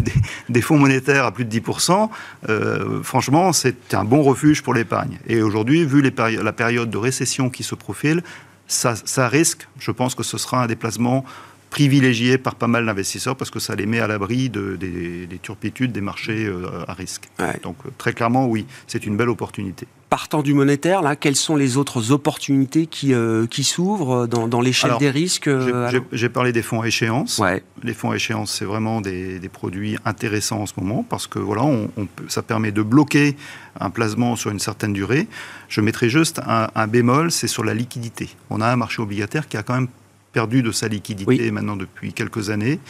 des, 0.50 0.60
fonds 0.60 0.76
monétaires 0.76 1.24
à 1.24 1.32
plus 1.32 1.46
de 1.46 1.58
10%. 1.58 2.10
Euh, 2.50 3.02
franchement, 3.02 3.54
c'est 3.54 3.94
un 3.94 4.04
bon 4.04 4.22
refuge 4.22 4.62
pour 4.62 4.74
l'épargne. 4.74 5.18
Et 5.26 5.40
aujourd'hui, 5.40 5.86
vu 5.86 6.02
les 6.02 6.12
la 6.42 6.52
période 6.52 6.90
de 6.90 6.98
récession 6.98 7.48
qui 7.48 7.62
se 7.62 7.74
profile, 7.74 8.22
ça, 8.66 8.94
ça, 8.94 9.26
risque, 9.26 9.66
je 9.78 9.90
pense 9.90 10.14
que 10.14 10.22
ce 10.22 10.36
sera 10.36 10.62
un 10.62 10.66
déplacement 10.66 11.24
privilégié 11.70 12.36
par 12.36 12.54
pas 12.54 12.66
mal 12.66 12.84
d'investisseurs 12.84 13.36
parce 13.36 13.50
que 13.50 13.58
ça 13.58 13.74
les 13.74 13.86
met 13.86 14.00
à 14.00 14.06
l'abri 14.06 14.50
de, 14.50 14.76
des, 14.76 15.38
turpitudes 15.40 15.92
des 15.92 16.02
marchés 16.02 16.46
à 16.86 16.92
risque. 16.92 17.30
Donc 17.62 17.78
très 17.96 18.12
clairement, 18.12 18.46
oui, 18.46 18.66
c'est 18.86 19.06
une 19.06 19.16
belle 19.16 19.30
opportunité 19.30 19.86
partant 20.12 20.42
du 20.42 20.52
monétaire, 20.52 21.00
là, 21.00 21.16
quelles 21.16 21.36
sont 21.36 21.56
les 21.56 21.78
autres 21.78 22.12
opportunités 22.12 22.84
qui, 22.84 23.14
euh, 23.14 23.46
qui 23.46 23.64
s'ouvre 23.64 24.26
dans, 24.26 24.46
dans 24.46 24.60
l'échelle 24.60 24.92
des 24.98 25.08
risques 25.08 25.48
euh, 25.48 25.90
J'ai 26.12 26.28
parlé 26.28 26.52
des 26.52 26.60
fonds 26.60 26.82
à 26.82 26.86
échéance. 26.86 27.40
Les 27.82 27.94
fonds 27.94 28.10
à 28.10 28.16
échéance, 28.16 28.52
c'est 28.52 28.66
vraiment 28.66 29.00
des, 29.00 29.38
des, 29.38 29.48
produits 29.48 29.96
intéressants 30.04 30.60
en 30.60 30.66
ce 30.66 30.74
moment 30.76 31.02
parce 31.02 31.26
que 31.26 31.38
voilà, 31.38 31.62
on, 31.62 31.88
ça 32.28 32.42
permet 32.42 32.72
de 32.72 32.82
bloquer 32.82 33.38
un 33.80 33.88
placement 33.88 34.36
sur 34.36 34.50
une 34.50 34.58
certaine 34.58 34.92
durée. 34.92 35.28
Je 35.70 35.80
mettrai 35.80 36.10
juste 36.10 36.42
un, 36.46 36.68
un 36.74 36.86
bémol, 36.88 37.32
c'est 37.32 37.48
sur 37.48 37.64
la 37.64 37.72
liquidité. 37.72 38.28
On 38.50 38.60
a 38.60 38.66
un 38.66 38.76
marché 38.76 39.00
obligataire 39.00 39.48
qui 39.48 39.56
a 39.56 39.62
quand 39.62 39.76
même 39.76 39.88
perdu 40.32 40.62
de 40.62 40.72
sa 40.72 40.88
liquidité 40.88 41.50
maintenant 41.50 41.76
depuis 41.76 42.12
quelques 42.12 42.50
années, 42.50 42.80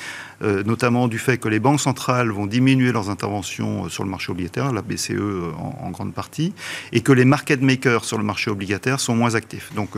euh, 0.42 0.62
notamment 0.64 1.08
du 1.08 1.18
fait 1.18 1.38
que 1.38 1.48
les 1.48 1.58
banques 1.58 1.80
centrales 1.80 2.30
vont 2.30 2.46
diminuer 2.46 2.92
leurs 2.92 3.10
interventions 3.10 3.84
euh, 3.84 3.88
sur 3.88 4.04
le 4.04 4.10
marché 4.10 4.30
obligataire, 4.30 4.72
la 4.72 4.82
BCE 4.82 5.10
euh, 5.12 5.50
en, 5.58 5.90
grande 5.90 6.14
partie, 6.14 6.54
et 6.92 7.00
que 7.00 7.12
les 7.12 7.24
market 7.24 7.60
makers 7.60 8.04
sur 8.04 8.16
le 8.16 8.24
marché 8.24 8.50
obligataire 8.50 9.00
sont 9.00 9.14
moins 9.14 9.34
actifs. 9.34 9.72
Donc 9.74 9.90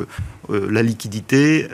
la 0.48 0.82
liquidité, 0.82 1.68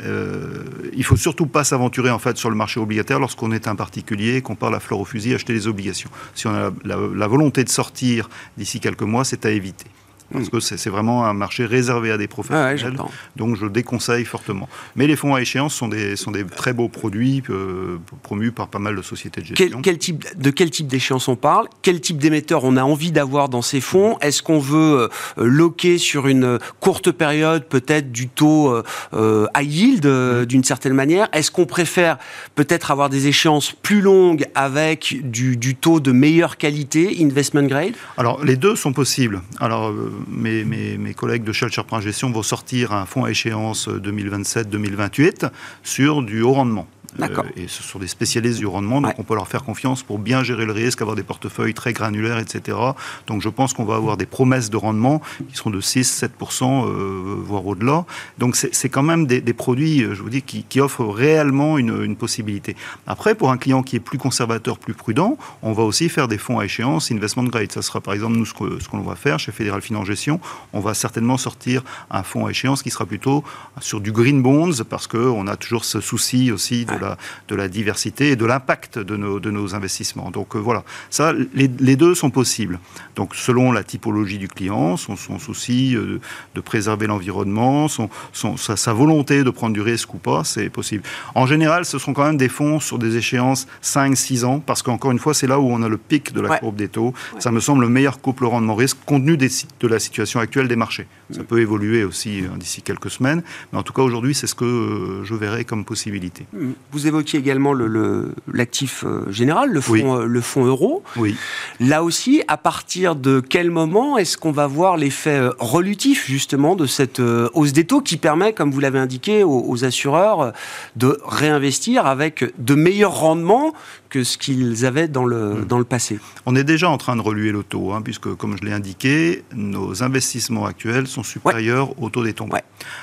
il 0.93 1.05
faut 1.05 1.17
surtout 1.17 1.47
pas 1.47 1.65
s'aventurer 1.65 2.11
en 2.11 2.19
fait 2.19 2.37
sur 2.37 2.50
le 2.50 2.57
marché 2.57 2.81
obligataire 2.81 3.19
lorsqu'on 3.19 3.50
est 3.53 3.67
un 3.67 3.77
particulier 3.77 4.37
et 4.37 4.43
qu'on 4.43 4.57
parle 4.57 4.75
à 4.75 4.81
fleur 4.81 5.00
au 5.00 5.05
fusil 5.07 5.35
acheter 5.35 5.55
des 5.55 5.67
obligations. 5.67 6.11
Si 6.35 6.47
on 6.47 6.55
a 6.55 6.71
la 6.85 7.27
volonté 7.27 7.65
de 7.65 7.71
sortir 7.71 8.29
d'ici 8.59 8.79
quelques 8.79 9.03
mois, 9.03 9.25
c'est 9.25 9.47
à 9.47 9.50
éviter 9.50 9.87
parce 10.33 10.49
que 10.49 10.61
c'est 10.61 10.91
vraiment 10.91 11.25
un 11.25 11.35
marché 11.35 11.67
réservé 11.67 12.11
à 12.11 12.19
des 12.19 12.29
professionnels. 12.29 12.97
donc 13.37 13.57
je 13.57 13.67
déconseille 13.67 14.25
fortement. 14.25 14.69
Mais 14.97 15.07
les 15.07 15.17
fonds 15.17 15.35
à 15.35 15.41
échéance 15.41 15.75
sont 15.75 15.89
des, 15.89 16.17
sont 16.17 16.31
des 16.31 16.45
très 16.45 16.73
beaux 16.73 16.89
produits 16.89 17.43
euh, 17.51 17.99
promus 18.23 18.53
par 18.53 18.69
pas 18.69 18.79
mal 18.79 18.97
de 18.97 19.03
sociétés 19.03 19.41
de 19.41 19.47
gestion. 19.47 19.83
Quel, 19.83 19.99
type, 19.99 20.25
de 20.39 20.51
quel 20.51 20.71
type 20.71 20.87
d'échéance 20.87 21.29
on 21.29 21.37
parle? 21.37 21.69
Quel 21.83 22.01
type 22.01 22.19
d'émetteur 22.19 22.65
on 22.65 22.77
a 22.77 22.83
envie 22.83 23.13
d'avoir 23.13 23.49
dans 23.49 23.63
ces 23.63 23.81
fonds? 23.81 24.19
Est-ce 24.21 24.43
qu'on 24.43 24.59
veut 24.59 24.79
euh, 24.79 25.09
loquer 25.37 25.99
sur 25.99 26.27
une 26.27 26.59
courte 26.81 27.11
période 27.11 27.65
peut-être 27.65 28.13
du 28.13 28.29
taux 28.29 28.73
euh, 29.15 29.47
high 29.57 29.73
yield 29.73 30.07
mm. 30.07 30.47
d'une 30.47 30.65
certaine 30.65 30.95
manière? 30.95 31.29
Est-ce 31.33 31.51
qu'on 31.51 31.67
préfère 31.67 32.19
peut-être 32.55 32.91
avoir 32.91 33.11
des 33.11 33.27
échéances 33.27 33.73
plus 33.73 34.01
longues 34.01 34.47
avec 34.55 35.17
du, 35.23 35.57
du 35.57 35.75
taux 35.75 36.01
de 36.01 36.13
meilleure 36.13 36.57
qualité, 36.57 37.17
investment 37.21 37.65
grade? 37.65 37.95
Alors 38.17 38.45
les 38.45 38.57
deux 38.57 38.77
sont 38.77 38.93
possibles. 38.93 39.43
Alors 39.59 39.93
mes, 40.29 41.15
collègues 41.15 41.45
de 41.45 41.53
Shell 41.53 41.71
Gestion 42.00 42.31
vont 42.31 42.43
sortir 42.43 42.93
un 42.93 43.07
fonds 43.07 43.25
à 43.25 43.31
échéance 43.31 43.89
2027-2028 43.89 45.50
sur 45.83 46.23
du 46.23 46.43
haut 46.43 46.53
rendement. 46.53 46.87
Euh, 47.19 47.43
et 47.57 47.69
ce 47.69 47.83
sont 47.83 47.99
des 47.99 48.07
spécialistes 48.07 48.59
du 48.59 48.67
rendement, 48.67 49.00
donc 49.00 49.14
on 49.19 49.23
peut 49.23 49.35
leur 49.35 49.49
faire 49.49 49.64
confiance 49.64 50.02
pour 50.02 50.19
bien 50.19 50.43
gérer 50.43 50.64
le 50.64 50.73
risque, 50.73 51.00
avoir 51.00 51.17
des 51.17 51.23
portefeuilles 51.23 51.75
très 51.75 51.93
granulaires, 51.93 52.38
etc. 52.38 52.79
Donc 53.26 53.43
je 53.43 53.49
pense 53.49 53.73
qu'on 53.73 53.85
va 53.85 53.97
avoir 53.97 54.17
des 54.17 54.26
promesses 54.26 54.71
de 54.71 54.76
rendement 54.76 55.21
qui 55.49 55.57
seront 55.57 55.71
de 55.71 55.81
6-7%, 55.81 56.87
euh, 56.87 57.37
voire 57.43 57.67
au-delà. 57.67 58.05
Donc 58.38 58.57
c'est 58.57 58.88
quand 58.88 59.02
même 59.02 59.26
des, 59.26 59.40
produits, 59.52 60.02
euh, 60.02 60.14
je 60.14 60.23
vous 60.23 60.31
dis, 60.31 60.43
qui, 60.43 60.81
offrent 60.81 61.05
réellement 61.05 61.76
une, 61.76 62.02
une, 62.02 62.17
possibilité. 62.17 62.75
Après, 63.07 63.35
pour 63.35 63.50
un 63.50 63.59
client 63.59 63.83
qui 63.83 63.97
est 63.97 64.00
plus 64.00 64.19
conservateur, 64.19 64.79
plus 64.79 64.95
prudent, 64.95 65.37
on 65.62 65.73
va 65.73 65.83
aussi 65.83 66.09
faire 66.09 66.29
des 66.29 66.38
fonds 66.38 66.59
à 66.59 66.64
échéance, 66.64 67.11
investment 67.11 67.45
grade. 67.45 67.73
Ça 67.73 67.83
sera 67.83 68.00
par 68.00 68.14
exemple 68.14 68.37
nous 68.37 68.47
ce 68.47 68.55
qu'on 68.55 68.81
ce 68.81 68.88
qu'on 68.88 69.00
va 69.00 69.14
faire 69.14 69.38
chez 69.38 69.52
Fédéral 69.52 69.83
Finance 69.83 70.07
Gestion. 70.07 70.40
On 70.73 70.81
va 70.81 70.95
certainement 70.95 71.37
sortir 71.37 71.83
un 72.11 72.23
fonds 72.23 72.47
à 72.47 72.50
échéance 72.50 72.83
qui 72.83 72.90
sera 72.90 73.05
plutôt 73.05 73.45
sur 73.81 74.00
du 74.00 74.12
green 74.12 74.43
bonds 74.43 74.83
parce 74.88 75.07
qu'on 75.07 75.47
a 75.47 75.57
toujours 75.57 75.85
ce 75.85 76.00
souci 76.00 76.52
aussi 76.52 76.85
de 76.85 77.00
de 77.49 77.54
la 77.54 77.69
diversité 77.69 78.30
et 78.30 78.37
de 78.37 78.45
l'impact 78.45 78.99
de 78.99 79.16
nos, 79.16 79.40
de 79.40 79.50
nos 79.50 79.75
investissements. 79.75 80.30
Donc 80.30 80.57
euh, 80.57 80.59
voilà, 80.59 80.85
ça, 81.11 81.33
les, 81.54 81.97
deux 81.97 82.14
sont 82.14 82.30
possibles. 82.30 82.78
Donc 83.16 83.35
selon 83.35 83.73
la 83.73 83.85
typologie 83.85 84.38
du 84.38 84.49
client, 84.49 84.97
son, 84.97 85.16
souci 85.38 85.97
euh, 85.97 86.21
de 86.54 86.61
préserver 86.61 87.07
l'environnement, 87.07 87.88
son, 87.88 88.09
sa, 88.57 88.92
volonté 88.92 89.45
de 89.45 89.50
prendre 89.50 89.75
du 89.75 89.80
risque 89.80 90.14
ou 90.14 90.19
pas, 90.19 90.45
c'est 90.45 90.69
possible. 90.69 91.02
En 91.35 91.47
général, 91.47 91.85
ce 91.85 91.99
sont 91.99 92.12
quand 92.12 92.25
même 92.25 92.37
des 92.37 92.49
fonds 92.49 92.80
sur 92.80 92.99
des 92.99 93.16
échéances 93.16 93.66
5-6 93.83 94.45
ans, 94.45 94.61
parce 94.61 94.83
qu'encore 94.83 95.12
une 95.12 95.19
fois, 95.19 95.35
c'est 95.35 95.47
là 95.47 95.59
où 95.61 95.71
on 95.71 95.83
a 95.83 95.88
le 95.88 95.99
pic 95.99 96.33
de 96.33 96.40
la 96.40 96.59
courbe 96.59 96.76
des 96.76 96.88
taux. 96.88 97.14
Ça 97.38 97.50
me 97.50 97.61
semble 97.61 97.83
le 97.83 97.88
meilleur 97.88 98.21
couple 98.21 98.45
rendement-risque 98.45 98.99
compte 99.07 99.21
tenu 99.25 99.37
de 99.37 99.88
la 99.88 99.99
situation 99.99 100.40
actuelle 100.40 100.69
des 100.69 100.76
marchés. 100.76 101.07
Ça 101.33 101.45
peut 101.45 101.61
évoluer 101.61 102.05
aussi 102.05 102.43
euh, 102.43 102.49
d'ici 102.57 102.83
quelques 102.83 103.11
semaines, 103.11 103.43
mais 103.73 103.79
en 103.79 103.83
tout 103.83 103.93
cas 103.93 104.03
aujourd'hui, 104.03 104.35
c'est 104.35 104.47
ce 104.47 104.55
que 104.55 105.23
je 105.25 105.35
verrai 105.35 105.65
comme 105.65 105.85
possibilité. 105.85 106.47
Vous 106.93 107.07
évoquiez 107.07 107.39
également 107.39 107.73
l'actif 107.73 109.03
le, 109.03 109.09
euh, 109.09 109.33
général, 109.33 109.71
le 109.71 109.81
fonds, 109.81 110.21
euh, 110.21 110.25
le 110.25 110.41
fonds 110.41 110.65
euro. 110.65 111.03
Oui. 111.17 111.37
Là 111.79 112.03
aussi, 112.03 112.43
à 112.49 112.57
partir 112.57 113.17
de 113.17 113.41
quel 113.41 113.71
moment 113.71 114.19
est-ce 114.19 114.37
qu'on 114.37 114.53
va 114.53 114.67
voir 114.67 114.97
l'effet 114.97 115.39
euh, 115.39 115.51
relutif 115.59 116.27
justement 116.27 116.77
de 116.77 116.87
cette 116.87 117.21
hausse 117.21 117.73
des 117.73 117.85
taux 117.85 118.01
qui 118.01 118.17
permet, 118.17 118.53
comme 118.53 118.71
vous 118.71 118.81
l'avez 118.81 118.99
indiqué, 118.99 119.45
aux, 119.45 119.85
assureurs 119.85 120.53
de 120.97 121.19
réinvestir 121.25 122.07
avec 122.07 122.45
de 122.59 122.75
meilleurs 122.75 123.19
rendements 123.19 123.73
que 124.11 124.25
ce 124.25 124.37
qu'ils 124.37 124.85
avaient 124.85 125.09
dans 125.09 125.25
le, 125.25 125.55
hmm. 125.55 125.64
dans 125.67 125.79
le 125.79 125.85
passé. 125.85 126.19
On 126.45 126.57
est 126.57 126.64
déjà 126.64 126.90
en 126.90 126.99
train 126.99 127.17
de 127.17 127.23
reluer 127.23 127.52
le 127.52 127.62
taux, 127.62 127.93
hein, 127.93 128.02
puisque, 128.02 128.35
comme 128.35 128.57
je 128.61 128.67
l'ai 128.67 128.73
indiqué, 128.73 129.45
nos 129.55 130.02
investissements 130.02 130.67
actuels 130.67 131.07
sont 131.07 131.23
supérieurs 131.23 132.00
au 132.02 132.11
taux 132.11 132.25
des 132.25 132.35
taux. 132.35 132.49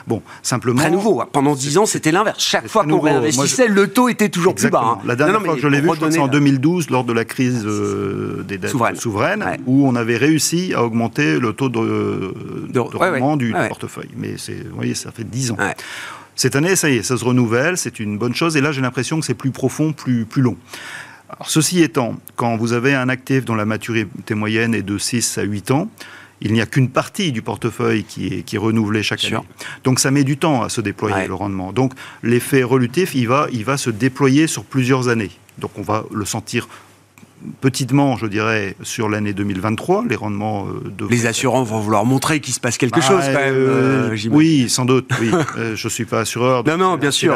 Bon, 0.05 0.21
simplement... 0.43 0.81
Très 0.81 0.91
nouveau. 0.91 1.21
Hein. 1.21 1.27
Pendant 1.31 1.55
10 1.55 1.77
ans, 1.77 1.85
c'était 1.85 2.11
l'inverse. 2.11 2.43
Chaque 2.43 2.67
fois 2.67 2.83
qu'on 2.83 2.99
réinvestissait, 2.99 3.67
le 3.67 3.87
taux 3.87 4.09
était 4.09 4.29
toujours 4.29 4.53
plus 4.53 4.69
bas. 4.69 4.83
Hein. 4.83 4.99
La 5.05 5.15
dernière 5.15 5.41
fois 5.41 5.55
que 5.55 5.61
je 5.61 5.67
l'ai 5.67 5.81
vu, 5.81 5.89
c'est 6.11 6.19
en 6.19 6.27
2012, 6.27 6.89
lors 6.89 7.05
de 7.05 7.13
la 7.13 7.25
crise 7.25 7.63
euh, 7.65 8.43
des 8.47 8.57
dettes 8.57 8.75
souveraines, 8.97 9.57
où 9.65 9.87
on 9.87 9.95
avait 9.95 10.17
réussi 10.17 10.73
à 10.73 10.83
augmenter 10.83 11.39
le 11.39 11.53
taux 11.53 11.69
de, 11.69 12.33
de, 12.69 12.79
rendement 12.79 13.37
du, 13.37 13.53
portefeuille. 13.53 14.09
Mais 14.17 14.35
vous 14.35 14.75
voyez, 14.75 14.93
ça 14.93 15.11
fait 15.11 15.23
10 15.23 15.51
ans. 15.51 15.57
Cette 16.37 16.55
année, 16.55 16.75
ça 16.75 16.91
y 16.91 16.97
est, 16.97 17.03
ça 17.03 17.17
se 17.17 17.25
renouvelle, 17.25 17.79
c'est 17.79 17.99
une 17.99 18.19
bonne 18.19 18.35
chose. 18.35 18.55
Et 18.57 18.61
là, 18.61 18.71
j'ai 18.71 18.81
l'impression 18.81 19.19
que 19.19 19.25
c'est 19.25 19.33
plus 19.33 19.49
profond, 19.49 19.91
plus, 19.91 20.23
plus 20.25 20.43
long. 20.43 20.55
ceci 21.47 21.81
étant, 21.81 22.15
quand 22.35 22.57
vous 22.57 22.73
avez 22.73 22.93
un 22.93 23.09
actif 23.09 23.43
dont 23.43 23.55
la 23.55 23.65
maturité 23.65 24.35
moyenne 24.35 24.75
est 24.75 24.83
de 24.83 24.99
6 24.99 25.39
à 25.39 25.41
8 25.41 25.71
ans, 25.71 25.89
il 26.39 26.53
n'y 26.53 26.61
a 26.61 26.67
qu'une 26.67 26.89
partie 26.89 27.31
du 27.31 27.41
portefeuille 27.41 28.03
qui 28.03 28.27
est, 28.27 28.41
qui 28.43 28.55
est 28.55 28.59
renouvelée 28.59 29.01
chaque 29.01 29.25
année. 29.25 29.39
Donc 29.83 29.99
ça 29.99 30.11
met 30.11 30.23
du 30.23 30.37
temps 30.37 30.61
à 30.61 30.69
se 30.69 30.79
déployer 30.79 31.27
le 31.27 31.33
rendement. 31.33 31.73
Donc 31.73 31.93
l'effet 32.21 32.61
relutif, 32.61 33.15
il 33.15 33.27
va, 33.27 33.47
il 33.51 33.65
va 33.65 33.75
se 33.75 33.89
déployer 33.89 34.45
sur 34.45 34.63
plusieurs 34.63 35.07
années. 35.07 35.31
Donc 35.57 35.71
on 35.77 35.81
va 35.81 36.05
le 36.13 36.25
sentir 36.25 36.67
petitement, 37.61 38.17
je 38.17 38.25
dirais, 38.25 38.75
sur 38.81 39.09
l'année 39.09 39.33
2023, 39.33 40.05
les 40.09 40.15
rendements 40.15 40.67
euh, 40.67 40.89
de... 40.89 41.07
Les 41.07 41.25
assurants 41.25 41.63
vont 41.63 41.79
vouloir 41.79 42.05
montrer 42.05 42.39
qu'il 42.39 42.53
se 42.53 42.59
passe 42.59 42.77
quelque 42.77 43.01
chose, 43.01 43.23
quand 43.25 43.39
même, 43.39 43.55
euh, 43.55 44.11
euh, 44.11 44.29
Oui, 44.29 44.69
sans 44.69 44.85
doute, 44.85 45.09
oui. 45.19 45.31
je 45.75 45.87
ne 45.87 45.89
suis 45.89 46.05
pas 46.05 46.21
assureur. 46.21 46.63
Non, 46.65 46.77
non, 46.77 46.97
bien 46.97 47.11
sûr, 47.11 47.35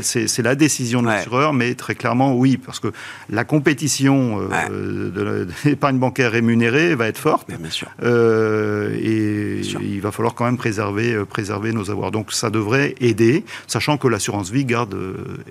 C'est 0.00 0.42
la, 0.42 0.54
décision 0.54 1.02
de 1.02 1.08
l'assureur, 1.08 1.52
mais 1.52 1.74
très 1.74 1.94
clairement, 1.94 2.34
oui, 2.34 2.56
parce 2.56 2.80
que 2.80 2.88
la 3.28 3.44
compétition 3.44 4.38
de 4.70 5.46
l'épargne 5.64 5.98
bancaire 5.98 6.32
rémunérée 6.32 6.94
va 6.94 7.08
être 7.08 7.18
forte. 7.18 7.48
Bien, 7.48 7.70
sûr. 7.70 7.88
et 8.02 9.60
il 9.80 10.00
va 10.00 10.12
falloir 10.12 10.34
quand 10.34 10.44
même 10.44 10.56
préserver, 10.56 11.24
préserver 11.28 11.72
nos 11.72 11.90
avoirs. 11.90 12.10
Donc 12.10 12.32
ça 12.32 12.50
devrait 12.50 12.94
aider, 13.00 13.44
sachant 13.66 13.96
que 13.96 14.08
l'assurance 14.08 14.50
vie 14.50 14.64
garde 14.64 14.96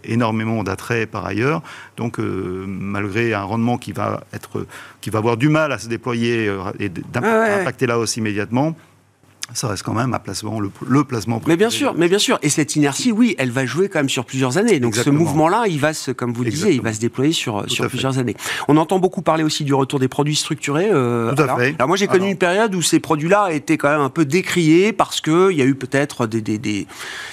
énormément 0.03 0.63
d'attrait 0.63 1.05
par 1.05 1.25
ailleurs. 1.25 1.61
Donc 1.97 2.17
malgré 2.19 3.33
un 3.33 3.43
rendement 3.43 3.72
qui 3.77 3.91
va, 3.91 4.23
être, 4.33 4.65
qui 5.01 5.09
va 5.09 5.19
avoir 5.19 5.37
du 5.37 5.49
mal 5.49 5.71
à 5.71 5.77
se 5.77 5.87
déployer 5.87 6.47
euh, 6.47 6.59
et 6.79 6.89
d'impacter 6.89 7.87
la 7.87 7.99
hausse 7.99 8.17
immédiatement 8.17 8.75
ça 9.53 9.67
reste 9.67 9.83
quand 9.83 9.93
même 9.93 10.13
un 10.13 10.19
placement, 10.19 10.59
le, 10.59 11.03
placement. 11.03 11.41
Mais 11.47 11.55
bien 11.55 11.69
sûr, 11.69 11.93
mais 11.95 12.09
bien 12.09 12.17
sûr. 12.17 12.39
Et 12.41 12.49
cette 12.49 12.75
inertie, 12.75 13.11
oui, 13.11 13.35
elle 13.37 13.51
va 13.51 13.65
jouer 13.65 13.87
quand 13.87 13.99
même 13.99 14.09
sur 14.09 14.25
plusieurs 14.25 14.57
années. 14.57 14.79
Donc 14.79 14.95
ce 14.95 15.09
mouvement-là, 15.09 15.65
il 15.67 15.79
va 15.79 15.93
se, 15.93 16.11
comme 16.11 16.33
vous 16.33 16.43
le 16.43 16.49
disiez, 16.49 16.73
il 16.73 16.81
va 16.81 16.93
se 16.93 16.99
déployer 16.99 17.33
sur, 17.33 17.69
sur 17.69 17.87
plusieurs 17.87 18.17
années. 18.17 18.35
On 18.67 18.77
entend 18.77 18.99
beaucoup 18.99 19.21
parler 19.21 19.43
aussi 19.43 19.63
du 19.63 19.73
retour 19.73 19.99
des 19.99 20.07
produits 20.07 20.35
structurés. 20.35 20.89
Euh, 20.91 21.33
Tout 21.33 21.41
à 21.41 21.45
alors, 21.45 21.59
fait. 21.59 21.75
Alors 21.77 21.87
moi, 21.87 21.97
j'ai 21.97 22.07
connu 22.07 22.29
une 22.29 22.37
période 22.37 22.73
où 22.75 22.81
ces 22.81 22.99
produits-là 22.99 23.51
étaient 23.51 23.77
quand 23.77 23.89
même 23.89 24.01
un 24.01 24.09
peu 24.09 24.25
décriés 24.25 24.91
parce 24.91 25.21
que 25.21 25.51
il 25.51 25.57
y 25.57 25.61
a 25.61 25.65
eu 25.65 25.75
peut-être 25.75 26.25
des, 26.25 26.41
des, 26.41 26.57
des, 26.57 26.87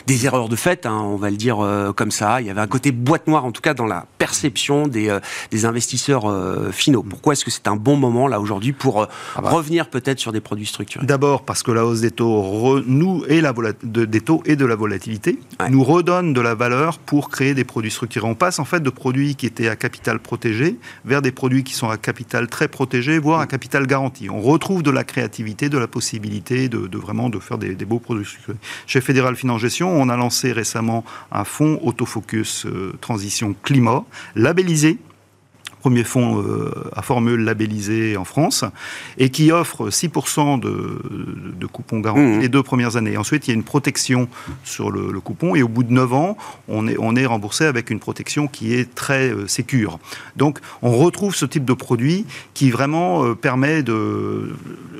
des, 0.06 0.26
erreurs 0.26 0.48
de 0.48 0.56
fait, 0.56 0.86
hein, 0.86 1.00
on 1.02 1.16
va 1.16 1.30
le 1.30 1.36
dire 1.36 1.60
euh, 1.60 1.92
comme 1.92 2.10
ça. 2.10 2.40
Il 2.40 2.46
y 2.46 2.50
avait 2.50 2.60
un 2.60 2.66
côté 2.66 2.92
boîte 2.92 3.26
noire, 3.26 3.44
en 3.44 3.52
tout 3.52 3.62
cas 3.62 3.74
dans 3.74 3.86
la 3.86 4.06
perception 4.18 4.86
des, 4.86 5.08
euh, 5.08 5.20
des 5.50 5.64
investisseurs 5.64 6.30
finaux. 6.72 7.02
Pourquoi 7.02 7.32
est-ce 7.32 7.44
que 7.44 7.50
c'est 7.50 7.68
un 7.68 7.76
bon 7.76 7.96
moment 7.96 8.28
là 8.28 8.40
aujourd'hui 8.40 8.72
pour 8.72 9.02
ah 9.02 9.40
bah. 9.40 9.50
revenir 9.50 9.88
peut-être 9.88 10.18
sur 10.18 10.32
des 10.32 10.40
produits 10.40 10.66
structurés? 10.66 11.06
D'abord 11.06 11.44
parce 11.44 11.62
que 11.62 11.70
la 11.70 11.84
hausse 11.84 12.00
des 12.00 12.09
des 12.10 12.16
taux, 12.16 12.80
nous, 12.86 13.24
et 13.28 13.40
la 13.40 13.54
des 13.82 14.20
taux 14.20 14.42
et 14.44 14.56
de 14.56 14.64
la 14.64 14.74
volatilité, 14.74 15.38
nous 15.70 15.84
redonne 15.84 16.32
de 16.32 16.40
la 16.40 16.54
valeur 16.54 16.98
pour 16.98 17.30
créer 17.30 17.54
des 17.54 17.64
produits 17.64 17.90
structurés. 17.90 18.26
On 18.26 18.34
passe 18.34 18.58
en 18.58 18.64
fait 18.64 18.80
de 18.80 18.90
produits 18.90 19.36
qui 19.36 19.46
étaient 19.46 19.68
à 19.68 19.76
capital 19.76 20.18
protégé 20.18 20.76
vers 21.04 21.22
des 21.22 21.30
produits 21.30 21.62
qui 21.62 21.74
sont 21.74 21.88
à 21.88 21.96
capital 21.96 22.48
très 22.48 22.68
protégé, 22.68 23.18
voire 23.18 23.40
à 23.40 23.46
capital 23.46 23.86
garanti. 23.86 24.28
On 24.28 24.40
retrouve 24.40 24.82
de 24.82 24.90
la 24.90 25.04
créativité, 25.04 25.68
de 25.68 25.78
la 25.78 25.86
possibilité 25.86 26.68
de, 26.68 26.98
vraiment 26.98 27.28
de 27.28 27.38
faire 27.38 27.58
des, 27.58 27.74
beaux 27.84 28.00
produits 28.00 28.24
structurés. 28.24 28.58
Chez 28.86 29.00
Fédéral 29.00 29.36
Finance 29.36 29.60
Gestion, 29.60 29.90
on 29.90 30.08
a 30.08 30.16
lancé 30.16 30.52
récemment 30.52 31.04
un 31.30 31.44
fonds 31.44 31.78
autofocus 31.82 32.66
euh, 32.66 32.92
transition 33.00 33.54
climat, 33.62 34.04
labellisé 34.34 34.98
premier 35.80 36.04
fonds 36.04 36.42
euh, 36.42 36.70
à 36.94 37.02
formule 37.02 37.40
labellisé 37.40 38.16
en 38.16 38.24
France, 38.24 38.64
et 39.18 39.30
qui 39.30 39.50
offre 39.50 39.88
6% 39.88 40.60
de, 40.60 41.00
de, 41.58 41.66
coupons 41.66 42.00
garantis 42.00 42.38
mmh. 42.38 42.40
les 42.40 42.48
deux 42.48 42.62
premières 42.62 42.96
années. 42.96 43.16
Ensuite, 43.16 43.48
il 43.48 43.50
y 43.50 43.52
a 43.52 43.54
une 43.54 43.64
protection 43.64 44.28
sur 44.62 44.90
le, 44.90 45.20
coupon, 45.20 45.56
et 45.56 45.62
au 45.62 45.68
bout 45.68 45.82
de 45.82 45.92
9 45.92 46.12
ans, 46.12 46.36
on 46.68 46.86
est, 46.86 46.96
on 46.98 47.16
est 47.16 47.26
remboursé 47.26 47.64
avec 47.64 47.90
une 47.90 47.98
protection 47.98 48.46
qui 48.46 48.74
est 48.74 48.94
très 48.94 49.30
euh, 49.30 49.46
sécure. 49.46 49.98
Donc, 50.36 50.58
on 50.82 50.96
retrouve 50.96 51.34
ce 51.34 51.46
type 51.46 51.64
de 51.64 51.72
produit 51.72 52.26
qui 52.54 52.70
vraiment 52.70 53.24
euh, 53.24 53.34
permet 53.34 53.82
de, 53.82 54.54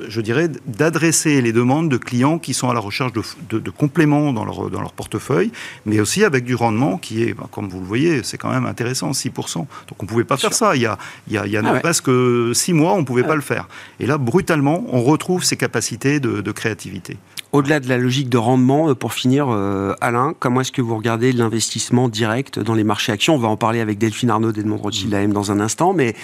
je 0.07 0.21
dirais, 0.21 0.49
d'adresser 0.65 1.41
les 1.41 1.53
demandes 1.53 1.89
de 1.89 1.97
clients 1.97 2.39
qui 2.39 2.53
sont 2.53 2.69
à 2.69 2.73
la 2.73 2.79
recherche 2.79 3.13
de, 3.13 3.59
de, 3.59 3.69
compléments 3.69 4.33
dans 4.33 4.45
leur, 4.45 4.69
dans 4.69 4.81
leur 4.81 4.93
portefeuille, 4.93 5.51
mais 5.85 5.99
aussi 5.99 6.23
avec 6.23 6.43
du 6.43 6.55
rendement 6.55 6.97
qui 6.97 7.23
est, 7.23 7.33
bah, 7.33 7.47
comme 7.51 7.69
vous 7.69 7.79
le 7.79 7.85
voyez, 7.85 8.23
c'est 8.23 8.37
quand 8.37 8.51
même 8.51 8.65
intéressant, 8.65 9.11
6%. 9.11 9.55
Donc, 9.57 9.67
on 9.99 10.03
ne 10.03 10.07
pouvait 10.07 10.23
pas 10.23 10.37
faire 10.37 10.53
ça 10.53 10.70
il 10.75 10.81
y 10.81 10.85
a, 10.85 10.97
il 11.27 11.33
y 11.33 11.57
a, 11.57 11.61
ah 11.63 11.79
presque 11.79 12.09
six 12.53 12.73
mois, 12.73 12.93
on 12.93 12.99
ne 12.99 13.05
pouvait 13.05 13.23
ah 13.25 13.29
pas 13.29 13.35
le 13.35 13.41
faire. 13.41 13.67
Et 13.99 14.05
là, 14.05 14.17
brutalement, 14.17 14.83
on 14.89 15.01
retrouve 15.01 15.43
ces 15.43 15.57
capacités 15.57 16.19
de, 16.19 16.51
créativité. 16.51 17.17
Au-delà 17.53 17.79
de 17.79 17.89
la 17.89 17.97
logique 17.97 18.29
de 18.29 18.37
rendement, 18.37 18.89
euh, 18.89 18.95
pour 18.95 19.13
finir, 19.13 19.47
euh, 19.49 19.93
Alain, 20.01 20.33
comment 20.39 20.61
est-ce 20.61 20.71
que 20.71 20.81
vous 20.81 20.95
regardez 20.95 21.31
l'investissement 21.31 22.07
direct 22.07 22.59
dans 22.59 22.73
les 22.73 22.83
marchés 22.83 23.11
actions? 23.11 23.35
On 23.35 23.39
va 23.39 23.47
en 23.47 23.57
parler 23.57 23.79
avec 23.81 23.97
Delphine 23.97 24.29
Arnaud 24.29 24.51
d'Edmond 24.51 24.77
Rothschild 24.77 25.13
AM 25.13 25.33
dans 25.33 25.51
un 25.51 25.59
instant, 25.59 25.93
mais 25.93 26.15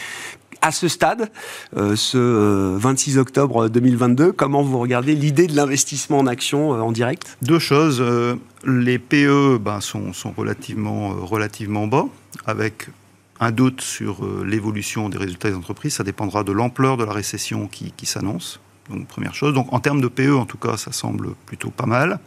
à 0.61 0.71
ce 0.71 0.87
stade, 0.87 1.29
euh, 1.75 1.95
ce 1.95 2.75
26 2.77 3.17
octobre 3.17 3.69
2022, 3.69 4.31
comment 4.31 4.63
vous 4.63 4.79
regardez 4.79 5.15
l'idée 5.15 5.47
de 5.47 5.55
l'investissement 5.55 6.19
en 6.19 6.27
actions 6.27 6.71
en 6.71 6.91
direct? 6.91 7.37
Deux 7.41 7.59
choses. 7.59 8.03
les 8.65 8.99
PE 8.99 9.59
ben, 9.59 9.81
sont, 9.81 10.13
sont, 10.13 10.33
relativement, 10.35 11.09
relativement 11.09 11.87
bas, 11.87 12.05
avec 12.45 12.89
un 13.39 13.51
doute 13.51 13.81
sur 13.81 14.25
euh, 14.25 14.45
l'évolution 14.47 15.09
des 15.09 15.17
résultats 15.17 15.49
des 15.49 15.55
entreprises. 15.55 15.95
Ça 15.95 16.03
dépendra 16.03 16.43
de 16.43 16.51
l'ampleur 16.51 16.97
de 16.97 17.03
la 17.03 17.13
récession 17.13 17.67
qui, 17.67 18.05
s'annonce. 18.05 18.59
Donc, 18.89 19.07
première 19.07 19.35
chose. 19.35 19.53
Donc, 19.53 19.71
en 19.73 19.79
termes 19.79 20.01
de 20.01 20.07
PE, 20.07 20.35
en 20.35 20.45
tout 20.45 20.57
cas, 20.57 20.77
ça 20.77 20.91
semble 20.91 21.33
plutôt 21.45 21.69
pas 21.69 21.85
mal. 21.85 22.19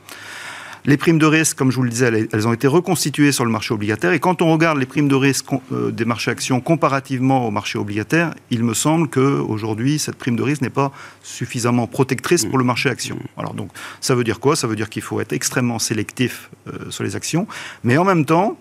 Les 0.86 0.96
primes 0.96 1.18
de 1.18 1.26
risque, 1.26 1.58
comme 1.58 1.70
je 1.70 1.76
vous 1.76 1.82
le 1.82 1.90
disais, 1.90 2.28
elles 2.32 2.48
ont 2.48 2.54
été 2.54 2.66
reconstituées 2.66 3.32
sur 3.32 3.44
le 3.44 3.50
marché 3.50 3.74
obligataire. 3.74 4.12
Et 4.12 4.20
quand 4.20 4.40
on 4.40 4.50
regarde 4.50 4.78
les 4.78 4.86
primes 4.86 5.08
de 5.08 5.14
risque 5.14 5.46
euh, 5.72 5.90
des 5.90 6.06
marchés 6.06 6.30
actions 6.30 6.60
comparativement 6.60 7.46
au 7.46 7.50
marché 7.50 7.78
obligataire, 7.78 8.34
il 8.50 8.64
me 8.64 8.72
semble 8.72 9.08
qu'aujourd'hui, 9.08 9.98
cette 9.98 10.16
prime 10.16 10.36
de 10.36 10.42
risque 10.42 10.62
n'est 10.62 10.70
pas 10.70 10.90
suffisamment 11.22 11.86
protectrice 11.86 12.46
pour 12.46 12.56
le 12.56 12.64
marché 12.64 12.88
actions. 12.88 13.18
Alors 13.36 13.52
donc, 13.52 13.70
ça 14.00 14.14
veut 14.14 14.24
dire 14.24 14.40
quoi? 14.40 14.56
Ça 14.56 14.66
veut 14.66 14.76
dire 14.76 14.88
qu'il 14.88 15.02
faut 15.02 15.20
être 15.20 15.34
extrêmement 15.34 15.78
sélectif 15.78 16.50
euh, 16.68 16.90
sur 16.90 17.04
les 17.04 17.14
actions. 17.14 17.46
Mais 17.84 17.98
en 17.98 18.04
même 18.04 18.24
temps, 18.24 18.56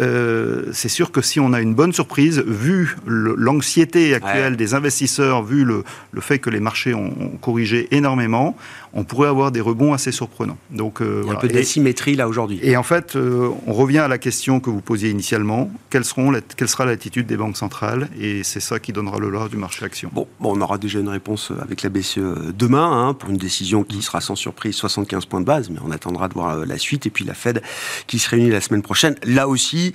euh, 0.00 0.64
c'est 0.72 0.88
sûr 0.88 1.12
que 1.12 1.20
si 1.20 1.38
on 1.40 1.52
a 1.52 1.60
une 1.60 1.74
bonne 1.74 1.92
surprise, 1.92 2.42
vu 2.46 2.96
l'anxiété 3.06 4.14
actuelle 4.14 4.56
des 4.56 4.74
investisseurs, 4.74 5.42
vu 5.42 5.64
le, 5.64 5.84
fait 6.20 6.38
que 6.38 6.50
les 6.50 6.60
marchés 6.60 6.94
ont, 6.94 7.12
corrigé 7.40 7.88
énormément, 7.90 8.56
on 8.94 9.04
pourrait 9.04 9.28
avoir 9.28 9.52
des 9.52 9.60
rebonds 9.60 9.92
assez 9.92 10.12
surprenants. 10.12 10.58
Donc, 10.70 11.00
euh, 11.00 11.22
Il 11.24 11.28
y 11.28 11.30
a 11.30 11.34
un 11.34 11.40
peu 11.40 11.48
d'asymétrie 11.48 12.14
là 12.14 12.28
aujourd'hui. 12.28 12.60
Et 12.62 12.76
en 12.76 12.82
fait, 12.82 13.16
euh, 13.16 13.48
on 13.66 13.72
revient 13.72 14.00
à 14.00 14.08
la 14.08 14.18
question 14.18 14.60
que 14.60 14.70
vous 14.70 14.80
posiez 14.80 15.10
initialement 15.10 15.70
quelle, 15.90 16.04
seront 16.04 16.32
quelle 16.56 16.68
sera 16.68 16.84
l'attitude 16.84 17.26
des 17.26 17.36
banques 17.36 17.56
centrales? 17.56 18.08
Et 18.20 18.42
c'est 18.42 18.60
ça 18.60 18.78
qui 18.78 18.92
donnera 18.92 19.18
le 19.18 19.30
lot 19.30 19.48
du 19.48 19.56
marché 19.56 19.84
action. 19.84 20.10
Bon, 20.12 20.26
bon, 20.40 20.56
on 20.56 20.60
aura 20.60 20.78
déjà 20.78 21.00
une 21.00 21.08
réponse 21.08 21.52
avec 21.60 21.82
la 21.82 21.88
BCE 21.88 22.52
demain 22.56 23.08
hein, 23.08 23.14
pour 23.14 23.30
une 23.30 23.36
décision 23.36 23.84
qui 23.84 24.02
sera 24.02 24.20
sans 24.20 24.36
surprise 24.36 24.74
75 24.74 25.26
points 25.26 25.40
de 25.40 25.46
base, 25.46 25.70
mais 25.70 25.78
on 25.84 25.90
attendra 25.90 26.28
de 26.28 26.34
voir 26.34 26.66
la 26.66 26.78
suite. 26.78 27.06
Et 27.06 27.10
puis 27.10 27.24
la 27.24 27.34
Fed 27.34 27.62
qui 28.06 28.18
se 28.18 28.28
réunit 28.28 28.50
la 28.50 28.60
semaine 28.60 28.82
prochaine. 28.82 29.14
Là 29.24 29.48
aussi, 29.48 29.94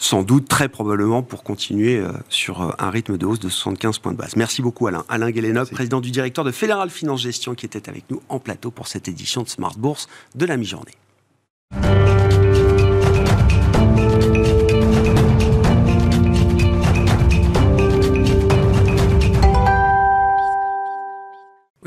sans 0.00 0.22
doute 0.22 0.48
très 0.48 0.68
probablement 0.68 1.22
pour 1.22 1.44
continuer 1.44 1.98
euh, 1.98 2.10
sur 2.30 2.62
euh, 2.62 2.70
un 2.78 2.90
rythme 2.90 3.18
de 3.18 3.26
hausse 3.26 3.38
de 3.38 3.50
75 3.50 3.98
points 3.98 4.12
de 4.12 4.16
base. 4.16 4.34
Merci 4.34 4.62
beaucoup 4.62 4.86
Alain. 4.86 5.04
Alain 5.08 5.30
Guélénoc, 5.30 5.70
président 5.70 6.00
du 6.00 6.10
directeur 6.10 6.42
de 6.42 6.50
Fédéral 6.50 6.90
Finance 6.90 7.20
Gestion, 7.20 7.54
qui 7.54 7.66
était 7.66 7.88
avec 7.88 8.04
nous 8.10 8.20
en 8.30 8.40
plateau 8.40 8.70
pour 8.70 8.88
cette 8.88 9.06
édition 9.06 9.42
de 9.42 9.48
Smart 9.48 9.74
Bourse 9.76 10.08
de 10.34 10.46
la 10.46 10.56
mi-journée. 10.56 10.94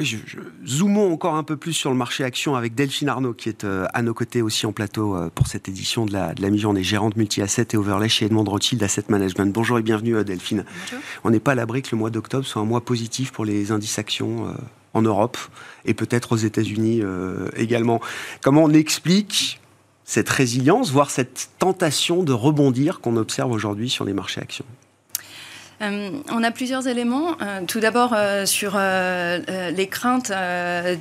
Oui, 0.04 0.20
je, 0.28 0.39
zoomons 0.68 1.13
encore 1.13 1.36
un 1.36 1.44
peu 1.44 1.56
plus 1.56 1.72
sur 1.72 1.89
le 1.89 1.96
marché 1.96 2.26
action 2.26 2.58
avec 2.58 2.76
Delphine 2.76 3.08
Arnaud, 3.08 3.34
qui 3.34 3.48
est 3.48 3.63
euh, 3.63 3.86
à 3.94 4.02
nos 4.02 4.13
côtés 4.13 4.42
aussi 4.42 4.66
en 4.66 4.74
plateau 4.74 5.16
euh, 5.16 5.30
pour 5.34 5.48
cette 5.48 5.70
édition 5.70 6.06
de 6.06 6.12
la, 6.12 6.34
de 6.34 6.42
la 6.42 6.50
mi-journée, 6.50 6.84
gérante 6.84 7.16
multi-asset 7.16 7.68
et 7.72 7.78
overlay 7.78 8.10
chez 8.10 8.26
Edmond 8.26 8.44
Rothschild 8.44 8.84
Asset 8.84 9.06
Management. 9.08 9.54
Bonjour 9.54 9.80
et 9.80 9.82
bienvenue 9.82 10.18
euh, 10.18 10.26
Delphine. 10.26 10.66
Bonjour. 10.68 11.00
On 11.24 11.30
n'est 11.30 11.39
pas 11.39 11.54
à 11.54 11.56
l'abri 11.56 11.84
que 11.84 11.89
le 11.94 11.98
mois 12.00 12.10
d'octobre 12.10 12.46
soit 12.46 12.62
un 12.62 12.66
mois 12.66 12.84
positif 12.84 13.32
pour 13.32 13.46
les 13.46 13.72
indices 13.72 13.98
actions 13.98 14.54
en 14.94 15.02
Europe 15.02 15.38
et 15.86 15.94
peut-être 15.94 16.34
aux 16.34 16.38
États-Unis 16.38 17.02
également. 17.56 18.02
Comment 18.42 18.63
on 18.66 18.74
explique 18.74 19.62
cette 20.04 20.30
résilience, 20.30 20.92
voire 20.92 21.12
cette 21.12 21.52
tentation 21.60 22.24
de 22.24 22.34
rebondir 22.34 23.00
qu'on 23.00 23.16
observe 23.16 23.52
aujourd'hui 23.52 23.89
sur 23.89 24.04
les 24.04 24.13
marchés 24.13 24.42
actions? 24.42 24.66
Euh, 25.84 26.10
on 26.32 26.43
a 26.43 26.52
plusieurs 26.52 26.88
éléments. 26.88 27.36
Euh, 27.41 27.62
tout 27.67 27.80
d'abord 27.80 28.13
euh, 28.15 28.46
sur 28.46 28.78
les 28.78 29.88
craintes 29.88 30.32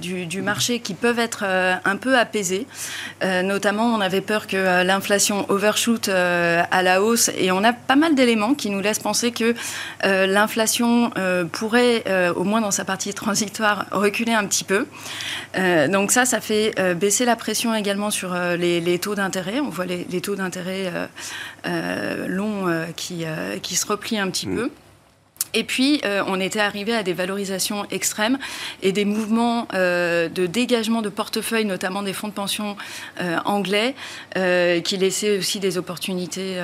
du, 0.01 0.43
marché 0.43 0.81
qui 0.81 0.95
peuvent 0.95 1.19
être 1.19 1.45
un 1.85 1.97
peu 1.97 2.19
apaisées. 2.19 2.67
notamment, 3.23 3.87
on 3.87 4.01
avait 4.01 4.21
peur 4.21 4.47
que 4.47 4.83
l'inflation 4.83 5.47
overshoot 5.49 6.09
à 6.09 6.83
la 6.83 7.03
hausse 7.03 7.31
et 7.37 7.53
on 7.53 7.63
a 7.63 7.73
pas 7.73 7.97
mal 7.97 8.15
d'éléments 8.15 8.55
qui 8.55 8.71
nous 8.71 8.81
laissent 8.81 8.99
penser 8.99 9.31
que 9.31 9.55
l'inflation 10.05 11.11
pourrait, 11.53 12.05
au 12.35 12.45
moins 12.45 12.61
dans 12.61 12.71
sa 12.71 12.85
partie 12.85 13.15
transitoire, 13.15 13.87
reculer 13.93 14.33
un 14.33 14.47
petit 14.47 14.65
peu. 14.65 14.87
donc 15.89 16.11
ça, 16.11 16.25
ça 16.25 16.41
fait 16.41 16.75
baisser 16.97 17.25
la 17.25 17.37
pression 17.37 17.75
également 17.75 18.11
sur 18.11 18.35
les, 18.35 18.99
taux 18.99 19.15
d'intérêt. 19.15 19.61
On 19.61 19.69
voit 19.69 19.87
les, 19.87 20.21
taux 20.21 20.37
d'intérêt 20.37 20.93
longs 22.27 22.87
qui, 22.97 23.25
qui 23.63 23.77
se 23.77 23.87
replient 23.87 24.19
un 24.19 24.31
petit 24.31 24.49
mmh. 24.49 24.57
peu. 24.57 24.71
Et 25.55 25.65
puis, 25.65 26.01
euh, 26.05 26.23
on 26.27 26.41
était 26.41 26.61
arrivé 26.61 26.95
à 26.95 27.03
des 27.03 27.13
valorisations 27.13 27.87
extrêmes 27.91 28.39
et 28.83 28.93
des 28.93 29.05
mouvements 29.05 29.69
euh, 29.75 30.29
de 30.29 30.47
dégagement 30.47 31.03
de 31.03 31.09
portefeuille, 31.09 31.65
notamment 31.65 32.03
des 32.03 32.13
fonds 32.13 32.29
de 32.29 32.33
pension 32.33 32.77
euh, 33.21 33.37
anglais, 33.45 33.95
qui 34.85 34.97
laissaient 34.97 35.39
aussi 35.39 35.61
des 35.61 35.77
opportunités 35.79 36.57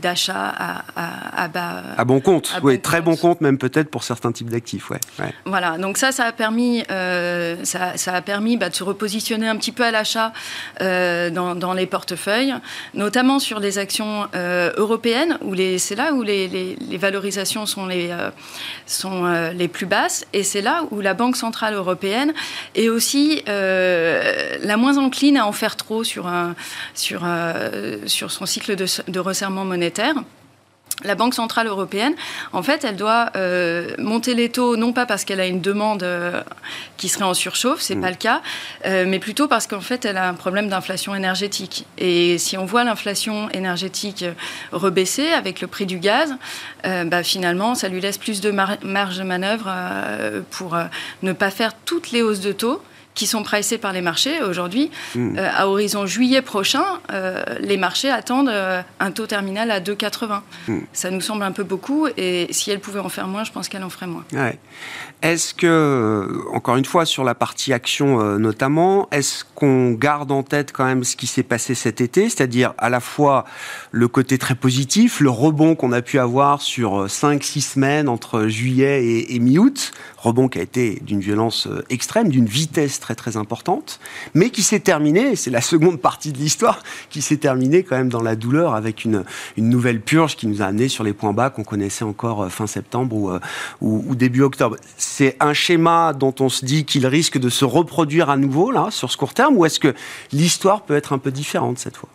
d'achat 0.00 0.52
à, 0.56 1.44
à, 1.44 1.48
bas. 1.48 1.82
À 1.96 2.04
bon 2.04 2.20
compte, 2.20 2.52
oui, 2.62 2.80
très 2.80 3.00
bon 3.00 3.16
compte, 3.16 3.40
même 3.40 3.58
peut-être 3.58 3.90
pour 3.90 4.02
certains 4.02 4.32
types 4.32 4.50
d'actifs, 4.50 4.90
ouais, 4.90 4.98
Voilà, 5.44 5.78
donc 5.78 5.98
ça, 5.98 6.12
ça 6.12 6.24
a 6.24 6.32
permis, 6.32 6.82
ça, 6.88 7.96
ça, 7.96 8.14
a 8.14 8.22
permis 8.22 8.56
bah, 8.56 8.68
de 8.68 8.74
se 8.74 8.82
repositionner 8.82 9.48
un 9.48 9.56
petit 9.56 9.72
peu 9.72 9.84
à 9.84 9.90
l'achat 9.90 10.32
dans, 10.80 11.54
dans, 11.54 11.72
les 11.72 11.86
portefeuilles, 11.86 12.54
notamment 12.94 13.38
sur 13.38 13.60
les 13.60 13.78
actions 13.78 14.28
européennes, 14.34 15.38
où 15.42 15.54
c'est 15.78 15.96
là 15.96 16.12
où 16.12 16.22
les, 16.22 16.48
les, 16.48 16.76
les 16.80 16.98
valorisations 16.98 17.66
sont 17.66 17.86
les 17.86 18.10
sont 18.86 19.24
euh, 19.24 19.52
les 19.52 19.68
plus 19.68 19.86
basses. 19.86 20.26
Et 20.32 20.42
c'est 20.42 20.62
là 20.62 20.84
où 20.90 21.00
la 21.00 21.14
Banque 21.14 21.36
Centrale 21.36 21.74
Européenne 21.74 22.32
est 22.74 22.88
aussi 22.88 23.42
euh, 23.48 24.56
la 24.62 24.76
moins 24.76 24.98
encline 24.98 25.36
à 25.36 25.46
en 25.46 25.52
faire 25.52 25.76
trop 25.76 26.04
sur, 26.04 26.30
sur, 26.94 27.26
sur 28.06 28.30
son 28.30 28.46
cycle 28.46 28.76
de 28.76 29.20
resserrement 29.20 29.64
monétaire 29.64 30.14
la 31.04 31.14
Banque 31.14 31.34
centrale 31.34 31.66
européenne, 31.66 32.14
en 32.52 32.62
fait, 32.62 32.84
elle 32.84 32.96
doit 32.96 33.30
euh, 33.36 33.94
monter 33.98 34.34
les 34.34 34.48
taux, 34.48 34.76
non 34.76 34.92
pas 34.92 35.04
parce 35.04 35.24
qu'elle 35.24 35.40
a 35.40 35.46
une 35.46 35.60
demande 35.60 36.02
euh, 36.02 36.42
qui 36.96 37.08
serait 37.08 37.24
en 37.24 37.34
surchauffe, 37.34 37.80
c'est 37.80 37.94
n'est 37.94 38.00
mm. 38.00 38.02
pas 38.02 38.10
le 38.10 38.16
cas, 38.16 38.42
euh, 38.86 39.04
mais 39.06 39.18
plutôt 39.18 39.46
parce 39.46 39.66
qu'en 39.66 39.80
fait, 39.80 40.06
elle 40.06 40.16
a 40.16 40.28
un 40.28 40.34
problème 40.34 40.68
d'inflation 40.68 41.14
énergétique. 41.14 41.86
Et 41.98 42.38
si 42.38 42.56
on 42.56 42.64
voit 42.64 42.82
l'inflation 42.84 43.50
énergétique 43.50 44.24
rebaisser 44.72 45.28
avec 45.28 45.60
le 45.60 45.66
prix 45.66 45.86
du 45.86 45.98
gaz, 45.98 46.34
bah, 46.84 47.22
finalement, 47.24 47.74
ça 47.74 47.88
lui 47.88 48.00
laisse 48.00 48.18
plus 48.18 48.40
de 48.40 48.50
marge 48.50 49.18
de 49.18 49.22
manœuvre 49.24 49.72
pour 50.50 50.76
ne 51.22 51.32
pas 51.32 51.50
faire 51.50 51.72
toutes 51.84 52.12
les 52.12 52.22
hausses 52.22 52.40
de 52.40 52.52
taux 52.52 52.80
qui 53.16 53.26
sont 53.26 53.42
pricés 53.42 53.78
par 53.78 53.92
les 53.92 54.02
marchés 54.02 54.40
aujourd'hui. 54.42 54.90
Hmm. 55.16 55.36
à 55.38 55.68
horizon 55.68 56.06
juillet 56.06 56.42
prochain, 56.42 56.84
les 57.60 57.76
marchés 57.76 58.10
attendent 58.10 58.52
un 59.00 59.10
taux 59.10 59.26
terminal 59.26 59.70
à 59.70 59.80
2,80. 59.80 60.42
Hmm. 60.68 60.78
Ça 60.92 61.10
nous 61.10 61.20
semble 61.20 61.42
un 61.42 61.52
peu 61.52 61.64
beaucoup 61.64 62.06
et 62.16 62.46
si 62.50 62.70
elle 62.70 62.78
pouvait 62.78 63.00
en 63.00 63.08
faire 63.08 63.26
moins, 63.26 63.42
je 63.42 63.50
pense 63.50 63.68
qu'elle 63.68 63.82
en 63.82 63.90
ferait 63.90 64.06
moins. 64.06 64.24
Est-ce 65.22 65.54
que, 65.54 66.44
encore 66.52 66.76
une 66.76 66.84
fois, 66.84 67.04
sur 67.06 67.24
la 67.24 67.34
partie 67.34 67.72
action 67.72 68.36
notamment, 68.38 69.08
est-ce 69.10 69.44
qu'on 69.54 69.92
garde 69.92 70.30
en 70.30 70.42
tête 70.42 70.72
quand 70.72 70.84
même 70.84 71.02
ce 71.02 71.16
qui 71.16 71.26
s'est 71.26 71.42
passé 71.42 71.74
cet 71.74 72.00
été, 72.00 72.28
c'est-à-dire 72.28 72.74
à 72.78 72.90
la 72.90 73.00
fois 73.00 73.44
le 73.90 74.08
côté 74.08 74.38
très 74.38 74.54
positif, 74.54 75.20
le 75.20 75.30
rebond 75.30 75.74
qu'on 75.74 75.92
a 75.92 76.02
pu 76.02 76.18
avoir 76.18 76.60
sur 76.60 77.06
5-6 77.06 77.60
semaines 77.60 78.08
entre 78.08 78.48
juillet 78.48 79.04
et, 79.04 79.34
et 79.34 79.38
mi-août, 79.38 79.92
rebond 80.26 80.48
qui 80.48 80.58
a 80.58 80.62
été 80.62 81.00
d'une 81.02 81.20
violence 81.20 81.66
euh, 81.66 81.84
extrême, 81.88 82.28
d'une 82.28 82.46
vitesse 82.46 83.00
très 83.00 83.14
très 83.14 83.36
importante, 83.36 84.00
mais 84.34 84.50
qui 84.50 84.62
s'est 84.62 84.80
terminé, 84.80 85.36
c'est 85.36 85.50
la 85.50 85.60
seconde 85.60 86.00
partie 86.00 86.32
de 86.32 86.38
l'histoire, 86.38 86.82
qui 87.10 87.22
s'est 87.22 87.36
terminé 87.36 87.82
quand 87.82 87.96
même 87.96 88.08
dans 88.08 88.22
la 88.22 88.36
douleur 88.36 88.74
avec 88.74 89.04
une, 89.04 89.24
une 89.56 89.68
nouvelle 89.68 90.00
purge 90.00 90.36
qui 90.36 90.46
nous 90.46 90.62
a 90.62 90.66
amené 90.66 90.88
sur 90.88 91.04
les 91.04 91.12
points 91.12 91.32
bas 91.32 91.50
qu'on 91.50 91.64
connaissait 91.64 92.04
encore 92.04 92.42
euh, 92.42 92.48
fin 92.48 92.66
septembre 92.66 93.16
ou, 93.16 93.30
euh, 93.30 93.40
ou, 93.80 94.04
ou 94.08 94.14
début 94.14 94.42
octobre. 94.42 94.76
C'est 94.96 95.36
un 95.40 95.54
schéma 95.54 96.12
dont 96.12 96.34
on 96.40 96.48
se 96.48 96.64
dit 96.64 96.84
qu'il 96.84 97.06
risque 97.06 97.38
de 97.38 97.48
se 97.48 97.64
reproduire 97.64 98.28
à 98.28 98.36
nouveau 98.36 98.70
là 98.70 98.88
sur 98.90 99.10
ce 99.10 99.16
court 99.16 99.34
terme, 99.34 99.56
ou 99.56 99.64
est-ce 99.64 99.80
que 99.80 99.94
l'histoire 100.32 100.82
peut 100.82 100.96
être 100.96 101.12
un 101.12 101.18
peu 101.18 101.30
différente 101.30 101.78
cette 101.78 101.96
fois? 101.96 102.08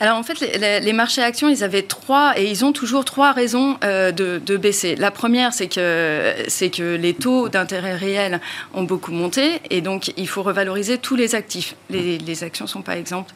Alors 0.00 0.16
en 0.16 0.22
fait, 0.22 0.40
les, 0.40 0.92
marchés 0.92 1.22
actions, 1.22 1.48
ils 1.48 1.64
avaient 1.64 1.82
trois, 1.82 2.38
et 2.38 2.48
ils 2.50 2.64
ont 2.64 2.72
toujours 2.72 3.04
trois 3.04 3.32
raisons 3.32 3.76
euh, 3.82 4.12
de, 4.12 4.56
baisser. 4.56 4.94
La 4.96 5.10
première, 5.10 5.52
c'est 5.52 5.68
que, 5.68 6.34
c'est 6.46 6.70
que 6.70 6.94
les 6.94 7.14
taux 7.14 7.48
d'intérêt 7.48 7.96
réels 7.96 8.40
ont 8.74 8.84
beaucoup 8.84 9.12
monté, 9.12 9.60
et 9.70 9.80
donc 9.80 10.12
il 10.16 10.28
faut 10.28 10.42
revaloriser 10.42 10.98
tous 10.98 11.16
les 11.16 11.34
actifs. 11.34 11.74
Les, 11.90 12.44
actions 12.44 12.68
sont 12.68 12.82
pas 12.82 12.96
exemples. 12.96 13.34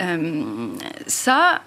Euh, 0.00 0.42
ça, 1.06 1.60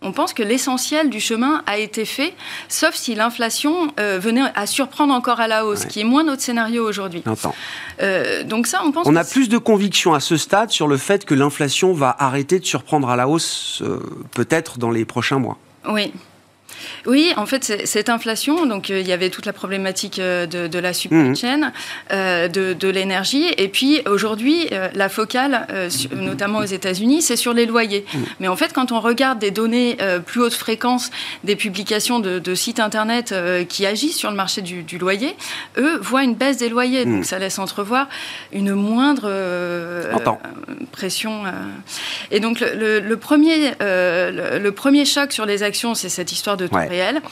on 0.00 0.12
pense 0.12 0.32
que 0.32 0.42
l'essentiel 0.42 1.10
du 1.10 1.20
chemin 1.20 1.62
a 1.66 1.78
été 1.78 2.04
fait, 2.04 2.34
sauf 2.68 2.94
si 2.94 3.14
l'inflation 3.14 3.92
euh, 3.98 4.18
venait 4.20 4.44
à 4.54 4.66
surprendre 4.66 5.12
encore 5.12 5.40
à 5.40 5.48
la 5.48 5.66
hausse, 5.66 5.86
qui 5.86 6.00
est 6.00 6.04
moins 6.04 6.22
notre 6.22 6.42
scénario 6.42 6.86
aujourd'hui. 6.86 7.24
Euh, 8.00 8.44
donc 8.44 8.68
ça, 8.68 8.82
on 8.84 8.92
pense. 8.92 9.06
On 9.08 9.16
a 9.16 9.24
plus 9.24 9.48
de 9.48 9.58
conviction 9.58 10.14
à 10.14 10.20
ce 10.20 10.36
stade 10.36 10.70
sur 10.70 10.86
le 10.86 10.96
fait 10.96 11.24
que 11.24 11.34
l'inflation 11.34 11.92
va 11.92 12.14
arrêter 12.18 12.60
de 12.60 12.64
surprendre 12.64 13.08
à 13.10 13.16
la 13.16 13.28
hausse, 13.28 13.82
euh, 13.82 13.98
peut-être 14.34 14.78
dans 14.78 14.90
les 14.90 15.04
prochains 15.04 15.38
mois. 15.38 15.58
Oui. 15.88 16.12
Oui, 17.06 17.32
en 17.36 17.46
fait, 17.46 17.82
cette 17.86 18.08
inflation, 18.08 18.66
donc 18.66 18.90
euh, 18.90 19.00
il 19.00 19.06
y 19.06 19.12
avait 19.12 19.30
toute 19.30 19.46
la 19.46 19.52
problématique 19.52 20.18
euh, 20.18 20.46
de, 20.46 20.78
la 20.78 20.92
supply 20.92 21.18
mhm. 21.18 21.36
chain, 21.36 21.72
euh, 22.12 22.48
de, 22.48 22.88
l'énergie, 22.88 23.46
et 23.56 23.68
puis 23.68 24.02
aujourd'hui, 24.06 24.68
la 24.94 25.08
focale, 25.08 25.66
notamment 26.14 26.58
aux 26.58 26.64
États-Unis, 26.64 27.22
c'est 27.22 27.36
sur 27.36 27.52
les 27.52 27.66
loyers. 27.66 28.04
Mhm. 28.12 28.24
Mais 28.40 28.48
en 28.48 28.56
fait, 28.56 28.72
quand 28.72 28.92
on 28.92 29.00
regarde 29.00 29.38
des 29.38 29.50
données 29.50 29.96
plus 30.26 30.40
haute 30.40 30.54
fréquence 30.54 31.10
des 31.44 31.56
publications 31.56 32.20
de, 32.20 32.54
sites 32.54 32.80
internet 32.80 33.34
qui 33.68 33.86
agissent 33.86 34.16
sur 34.16 34.30
le 34.30 34.36
marché 34.36 34.62
du, 34.62 34.98
loyer, 34.98 35.36
eux 35.76 35.98
voient 36.00 36.24
une 36.24 36.34
baisse 36.34 36.56
des 36.56 36.68
loyers, 36.68 37.04
donc 37.04 37.18
mhm. 37.18 37.24
ça 37.24 37.38
laisse 37.38 37.58
entrevoir 37.58 38.08
une 38.52 38.72
moindre 38.72 39.30
pression. 40.92 41.42
Et 42.30 42.40
donc 42.40 42.60
le, 42.60 43.14
premier, 43.16 43.72
le, 43.80 44.70
premier 44.70 45.04
choc 45.04 45.32
sur 45.32 45.46
les 45.46 45.62
actions, 45.62 45.94
c'est 45.94 46.08
cette 46.08 46.32
histoire 46.32 46.56
de 46.58 46.68
réel. 46.70 47.22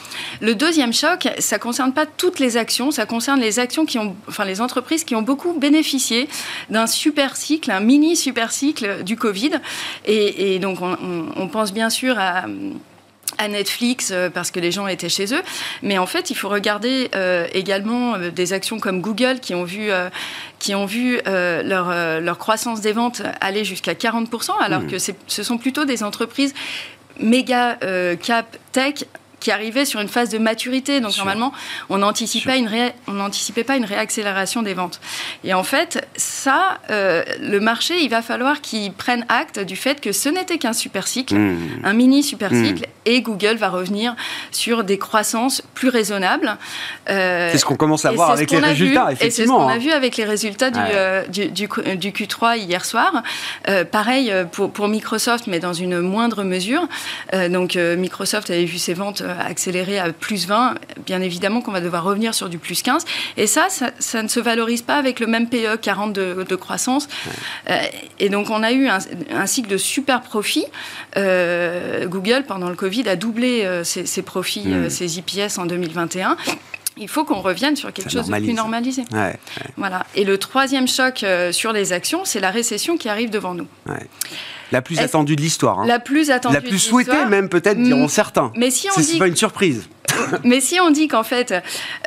Le 0.41 0.55
deuxième 0.55 0.93
choc, 0.93 1.27
ça 1.37 1.59
concerne 1.59 1.93
pas 1.93 2.05
toutes 2.05 2.39
les 2.39 2.57
actions, 2.57 2.89
ça 2.91 3.05
concerne 3.05 3.39
les 3.39 3.59
actions 3.59 3.85
qui 3.85 3.99
ont, 3.99 4.15
enfin 4.27 4.45
les 4.45 4.61
entreprises 4.61 5.03
qui 5.03 5.15
ont 5.15 5.21
beaucoup 5.21 5.53
bénéficié 5.53 6.27
d'un 6.69 6.87
super 6.87 7.35
cycle, 7.35 7.69
un 7.69 7.79
mini 7.79 8.15
super 8.15 8.51
cycle 8.51 9.03
du 9.03 9.15
Covid. 9.15 9.51
Et, 10.05 10.57
donc 10.59 10.79
on, 10.81 11.47
pense 11.47 11.71
bien 11.71 11.89
sûr 11.89 12.17
à 12.17 12.45
à 13.37 13.47
Netflix 13.47 14.09
euh, 14.11 14.29
parce 14.29 14.51
que 14.51 14.59
les 14.59 14.71
gens 14.71 14.87
étaient 14.87 15.09
chez 15.09 15.33
eux. 15.33 15.41
Mais 15.83 15.97
en 15.97 16.05
fait, 16.05 16.29
il 16.29 16.35
faut 16.35 16.49
regarder 16.49 17.09
euh, 17.15 17.47
également 17.53 18.15
euh, 18.15 18.31
des 18.31 18.53
actions 18.53 18.79
comme 18.79 19.01
Google 19.01 19.39
qui 19.39 19.53
ont 19.53 19.63
vu, 19.63 19.89
qui 20.59 20.75
ont 20.75 20.85
vu 20.85 21.19
leur, 21.25 22.21
leur, 22.21 22.37
croissance 22.37 22.81
des 22.81 22.93
ventes 22.93 23.21
aller 23.41 23.63
jusqu'à 23.63 23.93
40%, 23.93 24.51
alors 24.59 24.81
mmh. 24.81 24.87
que 24.87 24.97
ce 24.99 25.43
sont 25.43 25.57
plutôt 25.57 25.85
des 25.85 26.03
entreprises 26.03 26.53
méga 27.19 27.77
cap 28.21 28.57
tech 28.71 29.03
qui 29.39 29.51
arrivait 29.51 29.85
sur 29.85 29.99
une 29.99 30.07
phase 30.07 30.29
de 30.29 30.37
maturité. 30.37 30.99
Donc 30.99 31.15
normalement, 31.17 31.53
on 31.89 31.97
n'anticipait 31.97 33.63
pas 33.63 33.77
une 33.77 33.85
réaccélération 33.85 34.61
des 34.61 34.73
ventes. 34.73 34.99
Et 35.43 35.53
en 35.53 35.63
fait, 35.63 36.07
ça, 36.15 36.79
euh, 36.89 37.23
le 37.39 37.59
marché, 37.59 38.01
il 38.01 38.09
va 38.09 38.21
falloir 38.21 38.61
qu'il 38.61 38.91
prenne 38.93 39.25
acte 39.29 39.59
du 39.59 39.75
fait 39.75 40.01
que 40.01 40.11
ce 40.11 40.29
n'était 40.29 40.57
qu'un 40.57 40.73
super 40.73 41.07
cycle, 41.07 41.35
mmh. 41.35 41.81
un 41.83 41.93
mini 41.93 42.23
super 42.23 42.51
mmh. 42.51 42.65
cycle, 42.65 42.87
et 43.05 43.21
Google 43.21 43.55
va 43.55 43.69
revenir 43.69 44.15
sur 44.51 44.83
des 44.83 44.97
croissances 44.97 45.61
plus 45.73 45.89
raisonnables. 45.89 46.57
Euh, 47.09 47.49
c'est 47.51 47.57
ce 47.57 47.65
qu'on 47.65 47.75
commence 47.75 48.05
à 48.05 48.11
voir 48.11 48.31
avec 48.31 48.51
les 48.51 48.59
résultats, 48.59 49.11
effectivement. 49.11 49.27
Et 49.27 49.31
c'est 49.31 49.45
ce 49.45 49.51
qu'on 49.51 49.67
a 49.67 49.77
vu 49.77 49.91
avec 49.91 50.17
les 50.17 50.25
résultats 50.25 50.71
du, 50.71 50.79
euh, 50.79 51.23
du, 51.27 52.11
Q3 52.11 52.57
hier 52.57 52.83
soir. 52.83 53.23
pareil 53.91 54.33
pour, 54.51 54.71
pour, 54.71 54.87
Microsoft, 54.87 55.47
mais 55.47 55.59
dans 55.59 55.73
une 55.73 55.99
moindre 55.99 56.43
mesure. 56.43 56.87
donc 57.49 57.75
Microsoft 57.75 58.49
avait 58.49 58.65
vu 58.65 58.77
ses 58.77 58.93
ventes 58.93 59.21
accéléré 59.39 59.99
à 59.99 60.11
plus 60.11 60.47
20, 60.47 60.75
bien 61.05 61.21
évidemment 61.21 61.61
qu'on 61.61 61.71
va 61.71 61.81
devoir 61.81 62.03
revenir 62.03 62.33
sur 62.33 62.49
du 62.49 62.57
plus 62.57 62.81
15. 62.81 63.05
Et 63.37 63.47
ça, 63.47 63.67
ça, 63.69 64.23
ne 64.23 64.27
se 64.27 64.39
valorise 64.39 64.81
pas 64.81 64.95
avec 64.95 65.19
le 65.19 65.27
même 65.27 65.47
PE 65.47 65.77
40 65.81 66.13
de, 66.13 66.55
croissance. 66.55 67.07
Euh, 67.69 67.77
et 68.19 68.29
donc, 68.29 68.49
on 68.49 68.63
a 68.63 68.71
eu 68.71 68.87
un, 68.87 69.45
cycle 69.45 69.69
de 69.69 69.77
super 69.77 70.21
profits. 70.21 70.65
Euh, 71.17 72.07
Google, 72.07 72.43
pendant 72.47 72.69
le 72.69 72.75
Covid, 72.75 73.07
a 73.09 73.15
doublé 73.15 73.63
euh, 73.65 73.83
ses, 73.83 74.21
profits, 74.21 74.67
hmm. 74.67 74.89
ses 74.89 75.19
IPS 75.19 75.57
en 75.57 75.65
2021 75.65 76.37
il 76.99 77.07
faut 77.07 77.23
qu'on 77.23 77.41
revienne 77.41 77.75
sur 77.75 77.91
quelque 77.93 78.11
chose 78.11 78.27
de 78.27 78.35
plus 78.35 78.53
normalisé. 78.53 79.03
Voilà. 79.77 80.05
Et 80.15 80.23
le 80.23 80.37
troisième 80.37 80.87
choc 80.87 81.25
sur 81.51 81.71
les 81.73 81.93
actions, 81.93 82.25
c'est 82.25 82.39
la 82.39 82.51
récession 82.51 82.97
qui 82.97 83.09
arrive 83.09 83.29
devant 83.29 83.53
nous. 83.53 83.67
La 84.71 84.81
plus 84.81 84.99
attendue 84.99 85.35
de 85.35 85.41
l'histoire. 85.41 85.79
Hein. 85.79 85.85
La 85.87 85.99
plus 85.99 86.31
attendue. 86.31 86.55
La 86.55 86.61
plus 86.61 86.79
souhaitée 86.79 87.25
même 87.29 87.49
peut-être, 87.49 87.81
diront 87.81 88.05
mm. 88.05 88.09
certains. 88.09 88.51
Mais 88.55 88.69
si 88.69 88.89
on 88.95 88.99
dit... 88.99 89.17
pas 89.17 89.27
une 89.27 89.35
surprise. 89.35 89.87
Mais 90.43 90.61
si 90.61 90.79
on 90.79 90.91
dit 90.91 91.07
qu'en 91.07 91.23
fait, 91.23 91.53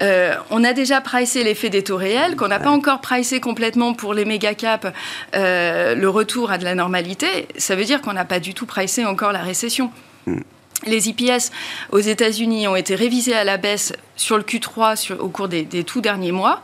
euh, 0.03 0.35
on 0.51 0.65
a 0.65 0.73
déjà 0.73 1.01
pricé 1.01 1.45
l'effet 1.45 1.71
des 1.71 1.85
taux 1.85 1.97
réels, 1.97 2.37
qu'on 2.37 2.49
n'a 2.49 2.59
pas 2.59 2.71
encore 2.71 3.01
pricé 3.01 3.41
complètement 3.41 3.95
pour 3.95 4.15
les 4.15 4.25
méga 4.25 4.55
caps 4.55 4.87
euh, 5.35 5.95
le 5.95 6.09
retour 6.09 6.51
à 6.51 6.59
de 6.59 6.65
la 6.65 6.75
normalité, 6.75 7.49
ça 7.57 7.77
veut 7.77 7.85
dire 7.85 8.03
qu'on 8.03 8.13
n'a 8.13 8.25
pas 8.25 8.41
du 8.41 8.55
tout 8.55 8.67
pricé 8.67 9.05
encore 9.05 9.33
la 9.33 9.43
récession. 9.43 9.91
Mm. 10.27 10.41
Les 10.87 11.09
IPS 11.09 11.51
aux 11.91 11.99
États-Unis 11.99 12.67
ont 12.69 12.77
été 12.77 12.95
révisés 12.95 13.35
à 13.35 13.45
la 13.45 13.57
baisse 13.57 13.93
sur 14.17 14.37
le 14.37 14.43
Q3 14.43 15.15
au 15.15 15.29
cours 15.29 15.49
des, 15.49 15.65
tout 15.85 16.01
derniers 16.01 16.33
mois. 16.33 16.63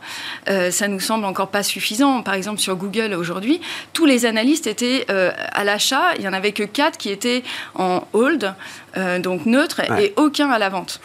Euh, 0.49 0.71
ça 0.71 0.87
nous 0.87 0.99
semble 0.99 1.25
encore 1.25 1.49
pas 1.49 1.63
suffisant. 1.63 2.21
Par 2.21 2.33
exemple, 2.33 2.59
sur 2.59 2.75
Google 2.75 3.13
aujourd'hui, 3.13 3.61
tous 3.93 4.05
les 4.05 4.25
analystes 4.25 4.67
étaient 4.67 5.05
euh, 5.09 5.31
à 5.53 5.63
l'achat. 5.63 6.15
Il 6.17 6.23
y 6.23 6.27
en 6.27 6.33
avait 6.33 6.51
que 6.51 6.63
4 6.63 6.97
qui 6.97 7.09
étaient 7.09 7.43
en 7.75 8.07
hold, 8.13 8.53
euh, 8.97 9.19
donc 9.19 9.45
neutre, 9.45 9.81
et 9.99 10.13
aucun 10.17 10.49
à 10.49 10.59
la 10.59 10.69
vente. 10.69 10.99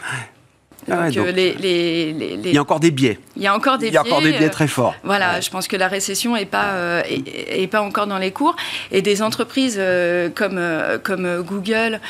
Ah 0.90 1.04
euh, 1.04 1.08
il 1.10 2.52
y 2.52 2.58
a 2.58 2.60
encore 2.60 2.80
des 2.80 2.90
biais. 2.90 3.18
Il 3.36 3.42
y 3.42 3.46
a 3.46 3.54
encore 3.54 3.78
des 3.78 3.90
biais. 3.90 3.98
encore 3.98 4.20
des 4.20 4.32
biais 4.32 4.50
très 4.50 4.66
forts. 4.66 4.94
Voilà, 5.04 5.40
je 5.40 5.48
pense 5.50 5.68
que 5.68 5.76
la 5.76 5.88
récession 5.88 6.34
n'est 6.34 6.44
pas, 6.46 6.72
euh, 6.72 7.02
est, 7.06 7.68
pas 7.68 7.82
encore 7.82 8.06
dans 8.06 8.18
les 8.18 8.32
cours. 8.32 8.56
Et 8.90 9.00
des 9.00 9.22
entreprises 9.22 9.76
euh, 9.78 10.28
comme, 10.34 10.60
comme 11.02 11.42
Google, 11.42 12.00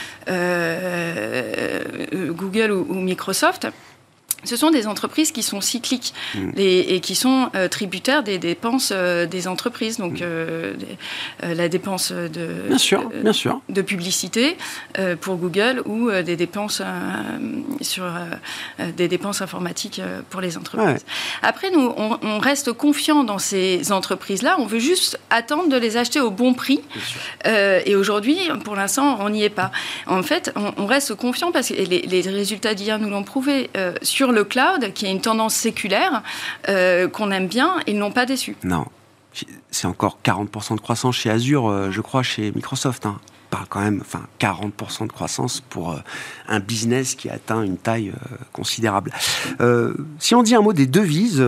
Google 2.35 2.73
ou 2.73 2.95
Microsoft 2.95 3.69
ce 4.45 4.57
sont 4.57 4.71
des 4.71 4.87
entreprises 4.87 5.33
qui 5.33 5.43
sont 5.43 5.61
cycliques 5.61 6.15
mm. 6.35 6.51
et 6.57 7.01
qui 7.01 7.15
sont 7.15 7.51
euh, 7.55 7.69
tributaires 7.69 8.23
des 8.23 8.39
dépenses 8.39 8.93
euh, 8.95 9.27
des 9.27 9.47
entreprises. 9.47 9.99
Donc, 9.99 10.15
mm. 10.15 10.23
euh, 10.23 10.75
la 11.43 11.69
dépense 11.69 12.13
de, 12.13 12.69
bien 12.69 12.79
sûr, 12.79 13.09
bien 13.09 13.33
sûr. 13.33 13.61
de 13.69 13.83
publicité 13.83 14.57
pour 15.21 15.37
Google 15.37 15.83
ou 15.87 16.11
des 16.11 16.37
dépenses 16.37 16.83
sur 17.81 18.05
des 18.97 19.09
dépenses 19.09 19.43
informatiques 19.43 20.01
pour 20.31 20.41
les 20.41 20.57
entreprises. 20.57 21.05
Après, 21.43 21.71
nous, 21.71 21.93
on, 21.97 22.39
reste 22.39 22.73
confiant 22.73 23.25
dans 23.25 23.39
ces 23.39 23.93
entreprises-là. 23.93 24.57
On 24.59 24.67
veut 24.67 24.79
juste 24.79 25.19
attendre 25.31 25.69
de 25.69 25.77
les 25.77 25.97
acheter 25.97 26.21
au 26.21 26.31
bon 26.31 26.55
prix. 26.55 26.81
et 27.45 27.95
aujourd'hui, 27.95 28.39
pour 28.65 28.77
l'instant, 28.77 29.19
on 29.21 29.31
n'y 29.31 29.45
est 29.45 29.51
pas. 29.51 29.71
En 30.07 30.23
fait, 30.23 30.53
on, 30.57 30.87
reste 30.87 31.15
confiant 31.15 31.53
parce 31.53 31.69
que 31.69 31.75
les, 31.75 32.03
les 32.03 32.21
résultats 32.23 32.75
d'hier 32.75 32.99
nous 32.99 33.11
l'ont 33.11 33.25
prouvé 33.25 33.71
sur 34.03 34.32
le 34.33 34.45
cloud, 34.45 34.93
qui 34.95 35.07
est 35.07 35.11
une 35.11 35.21
tendance 35.21 35.55
séculaire, 35.55 36.23
euh, 36.69 37.09
qu'on 37.09 37.31
aime 37.31 37.47
bien, 37.47 37.77
ils 37.87 37.99
n'ont 37.99 38.13
pas 38.13 38.27
déçu. 38.27 38.57
Non. 38.65 38.87
C'est 39.71 39.87
encore 39.87 40.19
40% 40.25 40.77
de 40.77 40.81
croissance 40.81 41.17
chez 41.17 41.31
Azure, 41.31 41.69
euh, 41.69 41.91
je 41.91 42.01
crois, 42.03 42.23
chez 42.23 42.53
Microsoft. 42.55 43.07
Hein. 43.07 43.19
parle 43.49 43.67
quand 43.69 43.81
même, 43.81 44.03
enfin, 44.03 44.23
40% 44.41 45.07
de 45.07 45.13
croissance 45.13 45.61
pour 45.61 45.97
un 46.49 46.61
business 46.61 47.15
qui 47.15 47.31
atteint 47.31 47.63
une 47.63 47.79
taille 47.79 48.13
considérable. 48.53 49.13
si 50.19 50.35
on 50.35 50.43
dit 50.43 50.55
un 50.55 50.61
mot 50.61 50.73
des 50.73 50.87
devises, 50.87 51.43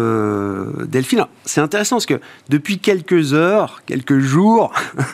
Delphine, 0.87 1.27
c'est 1.45 1.61
intéressant 1.61 1.97
parce 1.97 2.07
que 2.07 2.21
depuis 2.49 2.79
quelques 2.79 3.33
heures, 3.33 3.83
quelques 3.87 4.19
jours, 4.19 4.73
je 4.97 5.01
ne 5.01 5.05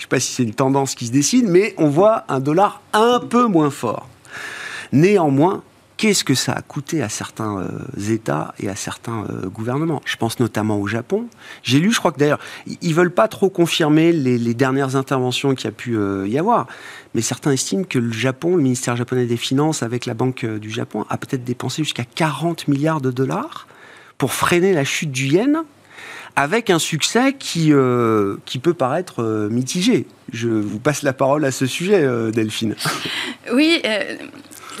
sais 0.00 0.08
pas 0.08 0.20
si 0.20 0.32
c'est 0.32 0.42
une 0.42 0.54
tendance 0.54 0.94
qui 0.94 1.06
se 1.06 1.12
décide, 1.12 1.46
mais 1.46 1.74
on 1.78 1.88
voit 1.88 2.24
un 2.28 2.40
dollar 2.40 2.80
un 2.92 3.20
peu 3.20 3.46
moins 3.46 3.70
fort. 3.70 4.08
Néanmoins, 4.92 5.62
qu'est-ce 6.00 6.24
que 6.24 6.34
ça 6.34 6.52
a 6.52 6.62
coûté 6.62 7.02
à 7.02 7.10
certains 7.10 7.58
euh, 7.58 8.10
États 8.10 8.54
et 8.58 8.70
à 8.70 8.74
certains 8.74 9.26
euh, 9.28 9.48
gouvernements 9.48 10.00
Je 10.06 10.16
pense 10.16 10.40
notamment 10.40 10.80
au 10.80 10.86
Japon. 10.86 11.26
J'ai 11.62 11.78
lu, 11.78 11.92
je 11.92 11.98
crois 11.98 12.10
que 12.10 12.18
d'ailleurs, 12.18 12.38
ils 12.80 12.94
veulent 12.94 13.12
pas 13.12 13.28
trop 13.28 13.50
confirmer 13.50 14.10
les, 14.10 14.54
dernières 14.54 14.96
interventions 14.96 15.54
qu'il 15.54 15.66
y 15.66 15.68
a 15.68 15.72
pu 15.72 15.98
euh, 15.98 16.26
y 16.26 16.38
avoir, 16.38 16.66
mais 17.14 17.20
certains 17.20 17.52
estiment 17.52 17.84
que 17.84 17.98
le 17.98 18.12
Japon, 18.12 18.56
le 18.56 18.62
ministère 18.62 18.96
japonais 18.96 19.26
des 19.26 19.36
Finances, 19.36 19.82
avec 19.82 20.06
la 20.06 20.14
Banque 20.14 20.46
du 20.46 20.70
Japon, 20.70 21.04
a 21.10 21.18
peut-être 21.18 21.44
dépensé 21.44 21.84
jusqu'à 21.84 22.04
40 22.04 22.66
milliards 22.68 23.02
de 23.02 23.10
dollars 23.10 23.68
pour 24.16 24.32
freiner 24.32 24.72
la 24.72 24.84
chute 24.84 25.12
du 25.12 25.26
yen 25.26 25.64
avec 26.34 26.70
un 26.70 26.78
succès 26.78 27.34
qui, 27.38 27.72
qui 28.46 28.58
peut 28.58 28.74
paraître 28.74 29.48
mitigé. 29.50 30.06
Je 30.32 30.48
vous 30.48 30.78
passe 30.78 31.02
la 31.02 31.12
parole 31.12 31.44
à 31.44 31.50
ce 31.50 31.66
sujet, 31.66 32.06
Delphine. 32.32 32.76
Oui, 33.52 33.82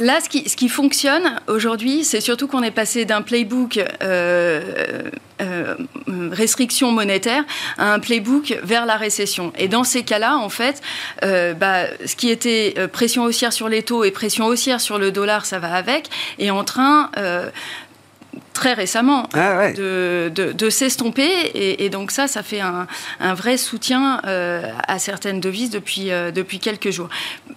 Là, 0.00 0.20
ce 0.22 0.30
qui, 0.30 0.48
ce 0.48 0.56
qui 0.56 0.68
fonctionne 0.68 1.38
aujourd'hui, 1.46 2.04
c'est 2.04 2.22
surtout 2.22 2.48
qu'on 2.48 2.62
est 2.62 2.70
passé 2.70 3.04
d'un 3.04 3.20
playbook 3.20 3.78
euh, 4.02 5.10
euh, 5.42 5.74
restriction 6.32 6.90
monétaire 6.90 7.44
à 7.76 7.92
un 7.92 7.98
playbook 8.00 8.58
vers 8.62 8.86
la 8.86 8.96
récession. 8.96 9.52
Et 9.58 9.68
dans 9.68 9.84
ces 9.84 10.02
cas-là, 10.02 10.38
en 10.38 10.48
fait, 10.48 10.80
euh, 11.22 11.52
bah, 11.52 11.84
ce 12.06 12.16
qui 12.16 12.30
était 12.30 12.74
pression 12.90 13.24
haussière 13.24 13.52
sur 13.52 13.68
les 13.68 13.82
taux 13.82 14.02
et 14.04 14.10
pression 14.10 14.46
haussière 14.46 14.80
sur 14.80 14.98
le 14.98 15.12
dollar, 15.12 15.44
ça 15.44 15.58
va 15.58 15.74
avec, 15.74 16.08
est 16.38 16.50
en 16.50 16.64
train 16.64 17.10
très 18.52 18.74
récemment 18.74 19.26
ah 19.32 19.72
de, 19.72 20.30
de, 20.34 20.70
s'estomper. 20.70 21.30
Et, 21.54 21.88
donc 21.88 22.10
ça, 22.10 22.28
ça 22.28 22.42
fait 22.42 22.60
un, 22.60 22.86
un 23.18 23.34
vrai 23.34 23.56
soutien 23.56 24.20
euh, 24.26 24.70
à 24.86 24.98
certaines 24.98 25.40
devises 25.40 25.70
depuis, 25.70 26.10
euh, 26.10 26.30
depuis 26.30 26.58
quelques 26.58 26.90
jours. 26.90 27.08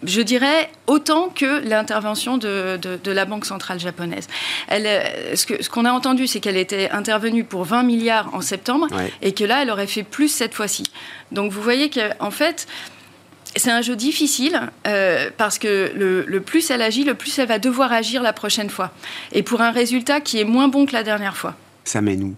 Je 0.06 0.22
dirais 0.22 0.70
autant 0.88 1.30
que 1.30 1.68
l'intervention 1.68 2.38
de, 2.38 2.78
de, 2.78 3.12
la 3.12 3.26
Banque 3.26 3.46
centrale 3.46 3.80
japonaise. 3.80 4.28
Elle, 4.68 4.86
euh, 4.88 5.36
ce 5.36 5.70
qu'on 5.70 5.86
ce 5.86 5.88
a 5.88 5.92
entendu, 5.92 6.28
c'est 6.28 6.40
qu'elle 6.40 6.58
était 6.58 6.90
intervenue 6.90 7.44
pour 7.44 7.64
20 7.64 7.84
milliards 7.84 8.34
en 8.34 8.42
septembre 8.42 8.88
et 9.22 9.34
que 9.34 9.44
là, 9.44 9.62
elle 9.62 9.70
aurait 9.70 9.88
fait 9.88 10.04
plus 10.04 10.30
cette 10.30 10.54
fois-ci. 10.54 10.84
Donc 11.32 11.52
vous 11.52 11.62
voyez 11.62 11.90
qu'en 11.90 12.32
fait, 12.32 12.68
c'est 13.56 13.72
un 13.72 13.82
jeu 13.82 13.96
difficile 13.96 14.62
euh, 14.88 15.30
parce 15.38 15.60
que 15.60 15.92
le, 15.96 16.42
plus 16.42 16.70
elle 16.72 16.82
agit, 16.82 17.04
le 17.04 17.14
plus 17.14 17.38
elle 17.40 17.48
va 17.48 17.60
devoir 17.60 17.92
agir 17.92 18.22
la 18.24 18.34
prochaine 18.34 18.70
fois. 18.70 18.92
Et 19.32 19.44
pour 19.44 19.62
un 19.62 19.72
résultat 19.72 20.22
qui 20.22 20.40
est 20.40 20.46
moins 20.46 20.68
bon 20.68 20.86
que 20.86 20.94
la 20.94 21.04
dernière 21.04 21.38
fois. 21.38 21.56
Ça 21.84 22.02
nous. 22.02 22.36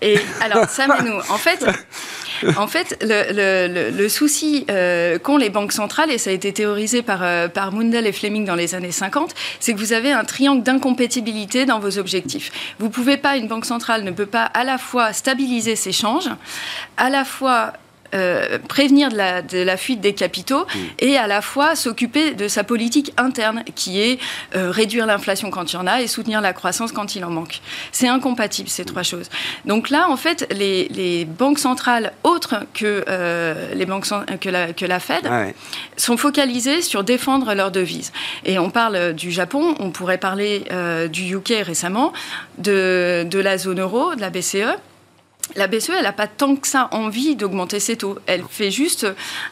Et 0.00 0.18
alors, 0.40 0.68
ça 0.68 0.86
met 0.86 1.02
nous. 1.02 1.18
En 1.28 1.38
fait, 1.38 1.64
en 2.56 2.66
fait 2.66 2.96
le, 3.00 4.08
souci 4.08 4.64
euh, 4.70 5.18
qu'ont 5.18 5.36
les 5.36 5.50
banques 5.50 5.72
centrales, 5.72 6.10
et 6.10 6.18
ça 6.18 6.30
a 6.30 6.32
été 6.32 6.52
théorisé 6.52 7.02
par, 7.02 7.22
euh, 7.22 7.48
Mundell 7.72 8.06
et 8.06 8.12
Fleming 8.12 8.44
dans 8.44 8.54
les 8.54 8.74
années 8.74 8.92
50, 8.92 9.34
c'est 9.60 9.74
que 9.74 9.78
vous 9.78 9.92
avez 9.92 10.12
un 10.12 10.24
triangle 10.24 10.62
d'incompatibilité 10.62 11.66
dans 11.66 11.78
vos 11.78 11.98
objectifs. 11.98 12.50
Vous 12.78 12.90
pouvez 12.90 13.16
pas, 13.16 13.36
une 13.36 13.48
banque 13.48 13.66
centrale 13.66 14.04
ne 14.04 14.10
peut 14.10 14.26
pas 14.26 14.44
à 14.44 14.64
la 14.64 14.78
fois 14.78 15.12
stabiliser 15.12 15.76
ses 15.76 15.92
changes, 15.92 16.30
à 16.96 17.10
la 17.10 17.24
fois 17.24 17.72
euh, 18.14 18.58
prévenir 18.68 19.10
de 19.10 19.16
la, 19.16 19.42
de 19.42 19.58
la, 19.58 19.76
fuite 19.76 20.00
des 20.00 20.14
capitaux 20.14 20.66
et 20.98 21.18
à 21.18 21.26
la 21.26 21.42
fois 21.42 21.76
s'occuper 21.76 22.32
de 22.32 22.48
sa 22.48 22.64
politique 22.64 23.12
interne 23.18 23.64
qui 23.74 24.00
est 24.00 24.18
euh, 24.56 24.70
réduire 24.70 25.04
l'inflation 25.04 25.50
quand 25.50 25.72
il 25.72 25.76
y 25.76 25.78
en 25.78 25.86
a 25.86 26.00
et 26.00 26.06
soutenir 26.06 26.40
la 26.40 26.54
croissance 26.54 26.90
quand 26.92 27.16
il 27.16 27.24
en 27.26 27.30
manque. 27.30 27.60
C'est 27.92 28.08
incompatible 28.08 28.70
ces 28.70 28.86
trois 28.86 29.02
choses. 29.02 29.28
Donc 29.66 29.90
là, 29.90 30.08
en 30.08 30.16
fait, 30.16 30.46
les, 30.56 30.88
les 30.88 31.26
banques 31.26 31.58
centrales 31.58 32.12
autres 32.24 32.64
que, 32.72 33.04
euh, 33.08 33.74
les 33.74 33.84
banques, 33.84 34.06
que, 34.40 34.48
la, 34.48 34.72
que 34.72 34.86
la 34.86 35.00
Fed 35.00 35.28
sont 35.98 36.16
focalisées 36.16 36.80
sur 36.80 37.04
défendre 37.04 37.52
leurs 37.52 37.70
devises. 37.70 38.12
Et 38.46 38.58
on 38.58 38.70
parle 38.70 39.12
du 39.12 39.30
Japon, 39.30 39.74
on 39.80 39.90
pourrait 39.90 40.18
parler 40.18 40.64
du 41.12 41.34
UK 41.34 41.62
récemment, 41.62 42.12
de, 42.56 43.26
de 43.28 43.38
la 43.38 43.58
zone 43.58 43.80
euro, 43.80 44.14
de 44.14 44.20
la 44.20 44.30
BCE 44.30 44.78
la 45.56 45.66
BCE, 45.66 45.90
elle 45.96 46.02
n'a 46.02 46.12
pas 46.12 46.26
tant 46.26 46.56
que 46.56 46.66
ça 46.66 46.88
envie 46.92 47.36
d'augmenter 47.36 47.80
ses 47.80 47.96
taux. 47.96 48.18
Elle 48.26 48.42
fait 48.48 48.70
juste 48.70 49.06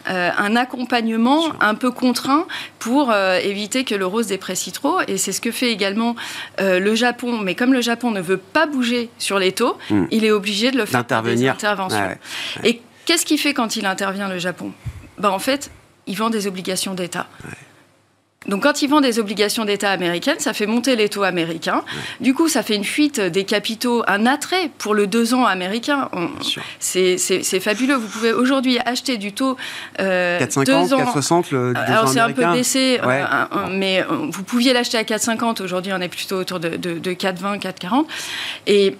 euh, 0.09 0.31
un 0.37 0.57
accompagnement 0.57 1.53
un 1.61 1.75
peu 1.75 1.91
contraint 1.91 2.47
pour 2.79 3.11
euh, 3.11 3.39
éviter 3.39 3.85
que 3.85 3.95
l'euro 3.95 4.23
se 4.23 4.29
déprécie 4.29 4.73
trop. 4.73 5.01
Et 5.09 5.17
c'est 5.19 5.33
ce 5.33 5.41
que 5.41 5.51
fait 5.51 5.71
également 5.71 6.17
euh, 6.61 6.79
le 6.79 6.95
Japon. 6.95 7.39
Mais 7.39 7.55
comme 7.55 7.73
le 7.73 7.81
Japon 7.81 8.11
ne 8.11 8.21
veut 8.21 8.37
pas 8.37 8.67
bouger 8.67 9.11
sur 9.19 9.39
les 9.39 9.53
taux, 9.53 9.77
hmm. 9.91 10.05
il 10.11 10.25
est 10.25 10.31
obligé 10.31 10.71
de 10.71 10.77
le 10.77 10.87
faire 10.87 11.05
par 11.05 11.23
des 11.23 11.47
interventions. 11.47 12.17
Et 12.65 12.81
qu'est-ce 13.05 13.27
qu'il 13.27 13.39
fait 13.39 13.55
quand 13.55 13.77
il 13.77 13.87
intervient, 13.87 14.29
le 14.29 14.39
Japon? 14.39 14.73
Ben, 15.19 15.31
En 15.31 15.39
fait, 15.39 15.71
il 16.07 16.17
vend 16.17 16.31
des 16.31 16.47
obligations 16.47 16.95
d'État. 16.95 17.27
Donc 18.49 18.63
quand 18.63 18.83
ils 18.83 18.89
vendent 18.89 19.05
des 19.05 19.19
obligations 19.19 19.65
d'État 19.65 19.91
américaines, 19.91 20.39
ça 20.39 20.53
fait 20.53 20.67
monter 20.67 20.97
les 20.97 21.09
taux 21.09 21.23
américains. 21.23 21.83
Du 22.21 22.35
coup, 22.35 22.49
ça 22.49 22.63
fait 22.63 22.75
une 22.75 22.85
fuite 22.85 23.21
des 23.21 23.45
capitaux, 23.45 24.03
un 24.07 24.27
attrait 24.27 24.71
pour 24.79 24.95
le 24.95 25.07
deux 25.07 25.35
ans 25.35 25.45
américain. 25.45 26.09
C'est 26.81 27.61
fabuleux. 27.61 27.95
Vous 27.95 28.09
pouvez 28.09 28.33
aujourd'hui 28.33 28.79
acheter 28.85 29.17
du 29.17 29.33
taux 29.33 29.57
euh, 30.01 30.39
4,50, 30.41 30.89
4,60 30.89 31.45
le 31.53 31.75
deux 31.75 31.81
Alors 31.81 32.09
c'est 32.09 32.21
un 32.21 32.33
peu 32.33 32.47
baissé, 32.53 33.01
euh, 33.03 33.25
mais 33.71 34.03
euh, 34.03 34.29
vous 34.31 34.43
pouviez 34.43 34.73
l'acheter 34.73 34.99
à 34.99 35.03
4,50. 35.03 35.63
Aujourd'hui, 35.63 35.93
on 35.95 36.01
est 36.01 36.09
plutôt 36.09 36.37
autour 36.37 36.61
de, 36.61 36.71
de, 36.71 36.99
de 36.99 37.11
4,20, 37.13 37.61
4,40. 37.61 38.05
Et 38.67 38.97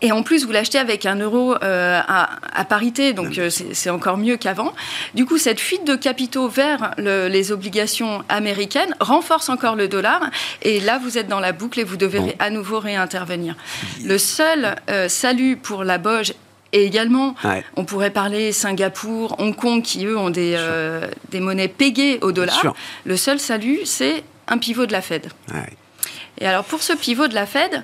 et 0.00 0.12
en 0.12 0.22
plus, 0.22 0.44
vous 0.46 0.52
l'achetez 0.52 0.78
avec 0.78 1.06
un 1.06 1.16
euro 1.16 1.54
euh, 1.62 2.00
à, 2.06 2.64
parité, 2.64 3.12
donc 3.12 3.38
euh, 3.38 3.50
c'est 3.50 3.90
encore 3.90 4.16
mieux 4.16 4.36
qu'avant. 4.36 4.72
Du 5.14 5.24
coup, 5.24 5.38
cette 5.38 5.58
fuite 5.58 5.84
de 5.84 5.96
capitaux 5.96 6.48
vers 6.48 6.94
les 6.98 7.50
obligations 7.50 8.22
américaines 8.28 8.94
renforce 9.00 9.48
encore 9.48 9.74
le 9.74 9.88
dollar. 9.88 10.30
Et 10.62 10.80
là, 10.80 10.98
vous 10.98 11.18
êtes 11.18 11.26
dans 11.26 11.40
la 11.40 11.52
boucle 11.52 11.80
et 11.80 11.84
vous 11.84 11.96
devez 11.96 12.36
à 12.38 12.50
nouveau 12.50 12.78
réintervenir. 12.78 13.56
Le 14.04 14.18
seul 14.18 14.76
euh, 14.88 15.08
salut 15.08 15.56
pour 15.56 15.82
la 15.82 15.98
Boge 15.98 16.34
et 16.72 16.84
également, 16.84 17.34
on 17.76 17.84
pourrait 17.84 18.10
parler 18.10 18.52
Singapour, 18.52 19.36
Hong 19.40 19.56
Kong, 19.56 19.82
qui 19.82 20.04
eux 20.04 20.18
ont 20.18 20.28
des, 20.28 20.54
des 21.30 21.40
monnaies 21.40 21.66
pégées 21.66 22.18
au 22.20 22.30
dollar. 22.30 22.74
Le 23.06 23.16
seul 23.16 23.40
salut, 23.40 23.80
c'est 23.84 24.22
un 24.48 24.58
pivot 24.58 24.84
de 24.84 24.92
la 24.92 25.00
Fed. 25.00 25.30
Et 26.40 26.46
alors, 26.46 26.64
pour 26.64 26.82
ce 26.82 26.92
pivot 26.92 27.26
de 27.26 27.34
la 27.34 27.46
Fed, 27.46 27.82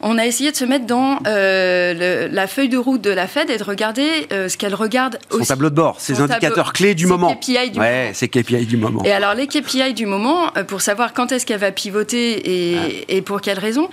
on 0.00 0.18
a 0.18 0.26
essayé 0.26 0.50
de 0.50 0.56
se 0.56 0.64
mettre 0.64 0.86
dans 0.86 1.18
euh, 1.26 2.28
la 2.30 2.46
feuille 2.46 2.68
de 2.68 2.78
route 2.78 3.00
de 3.00 3.10
la 3.10 3.26
Fed 3.26 3.50
et 3.50 3.58
de 3.58 3.64
regarder 3.64 4.26
euh, 4.32 4.48
ce 4.48 4.56
qu'elle 4.56 4.74
regarde 4.74 5.18
Son 5.30 5.44
tableau 5.44 5.70
de 5.70 5.74
bord, 5.74 6.00
ses 6.00 6.20
indicateurs 6.20 6.72
clés 6.72 6.94
du 6.94 7.06
moment. 7.06 7.34
KPI 7.34 7.70
du 7.70 7.78
ouais, 7.80 8.10
c'est 8.14 8.28
KPI 8.28 8.66
du 8.66 8.76
moment. 8.76 9.02
Et 9.04 9.12
alors 9.12 9.34
les 9.34 9.46
KPI 9.46 9.94
du 9.94 10.06
moment, 10.06 10.56
euh, 10.56 10.64
pour 10.64 10.80
savoir 10.80 11.12
quand 11.12 11.32
est-ce 11.32 11.44
qu'elle 11.44 11.60
va 11.60 11.72
pivoter 11.72 12.32
et, 12.72 13.16
et 13.16 13.22
pour 13.22 13.40
quelles 13.40 13.58
raisons. 13.58 13.88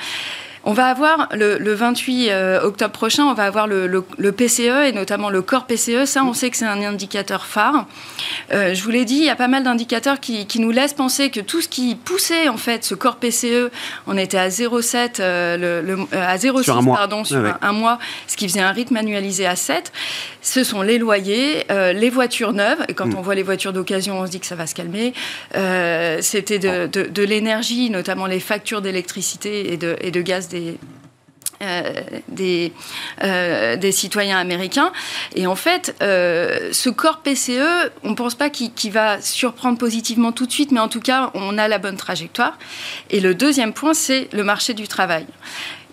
On 0.69 0.73
va 0.73 0.87
avoir 0.87 1.29
le, 1.31 1.73
28 1.73 2.27
euh, 2.29 2.61
octobre 2.61 2.91
prochain, 2.91 3.23
on 3.23 3.33
va 3.33 3.45
avoir 3.45 3.67
le, 3.67 4.31
PCE 4.33 4.87
et 4.87 4.91
notamment 4.91 5.29
le 5.29 5.41
corps 5.41 5.65
PCE. 5.65 6.03
Ça, 6.03 6.25
on 6.25 6.33
sait 6.33 6.49
que 6.49 6.57
c'est 6.57 6.65
un 6.65 6.83
indicateur 6.83 7.45
phare. 7.45 7.85
Euh, 8.51 8.73
je 8.73 8.83
vous 8.83 8.89
l'ai 8.89 9.05
dit, 9.05 9.15
il 9.15 9.23
y 9.23 9.29
a 9.29 9.37
pas 9.37 9.47
mal 9.47 9.63
d'indicateurs 9.63 10.19
qui, 10.19 10.45
nous 10.59 10.71
laissent 10.71 10.93
penser 10.93 11.29
que 11.29 11.39
tout 11.39 11.61
ce 11.61 11.69
qui 11.69 11.95
poussait 11.95 12.49
en 12.49 12.57
fait 12.57 12.83
ce 12.83 12.95
corps 12.95 13.15
PCE, 13.15 13.71
on 14.07 14.17
était 14.17 14.37
à 14.37 14.49
0,7, 14.49 15.21
euh, 15.21 16.05
à 16.11 16.35
0,6 16.35 16.93
pardon 16.93 17.23
sur 17.23 17.41
un, 17.61 17.71
mois, 17.71 17.97
ce 18.27 18.35
qui 18.35 18.49
faisait 18.49 18.59
un 18.59 18.71
rythme 18.71 18.97
annualisé 18.97 19.45
à 19.45 19.55
7. 19.55 19.93
Ce 20.41 20.65
sont 20.65 20.81
les 20.81 20.97
loyers, 20.97 21.65
les 21.69 22.09
voitures 22.09 22.51
neuves. 22.51 22.83
Et 22.89 22.93
quand 22.93 23.05
mm. 23.05 23.15
on 23.17 23.21
voit 23.21 23.35
les 23.35 23.43
voitures 23.43 23.71
d'occasion, 23.71 24.19
on 24.19 24.25
se 24.25 24.31
dit 24.31 24.41
que 24.41 24.45
ça 24.45 24.55
va 24.55 24.67
se 24.67 24.75
calmer. 24.75 25.13
C'était 26.21 26.59
de, 26.59 27.23
l'énergie, 27.23 27.89
notamment 27.89 28.25
les 28.25 28.41
factures 28.41 28.81
d'électricité 28.81 29.71
et 29.71 29.77
de, 29.77 29.95
et 30.01 30.11
de 30.11 30.21
gaz 30.21 30.49
euh, 31.63 31.91
des, 32.27 32.71
euh, 33.23 33.77
des, 33.77 33.91
citoyens 33.91 34.37
américains. 34.37 34.91
Et 35.35 35.47
en 35.47 35.55
fait, 35.55 35.95
euh, 36.03 36.69
ce 36.71 36.91
corps 36.91 37.21
PCE, 37.23 37.89
on 38.03 38.11
ne 38.11 38.15
pense 38.15 38.35
pas 38.35 38.51
qu'il 38.51 38.91
va 38.91 39.19
surprendre 39.21 39.79
positivement 39.79 40.31
tout 40.31 40.45
de 40.45 40.51
suite, 40.51 40.71
mais 40.71 40.79
en 40.79 40.87
tout 40.87 40.99
cas, 40.99 41.31
on 41.33 41.57
a 41.57 41.67
la 41.67 41.79
bonne 41.79 41.97
trajectoire. 41.97 42.59
Et 43.09 43.19
le 43.19 43.33
deuxième 43.33 43.73
point, 43.73 43.95
c'est 43.95 44.29
le 44.33 44.43
marché 44.43 44.75
du 44.75 44.87
travail. 44.87 45.25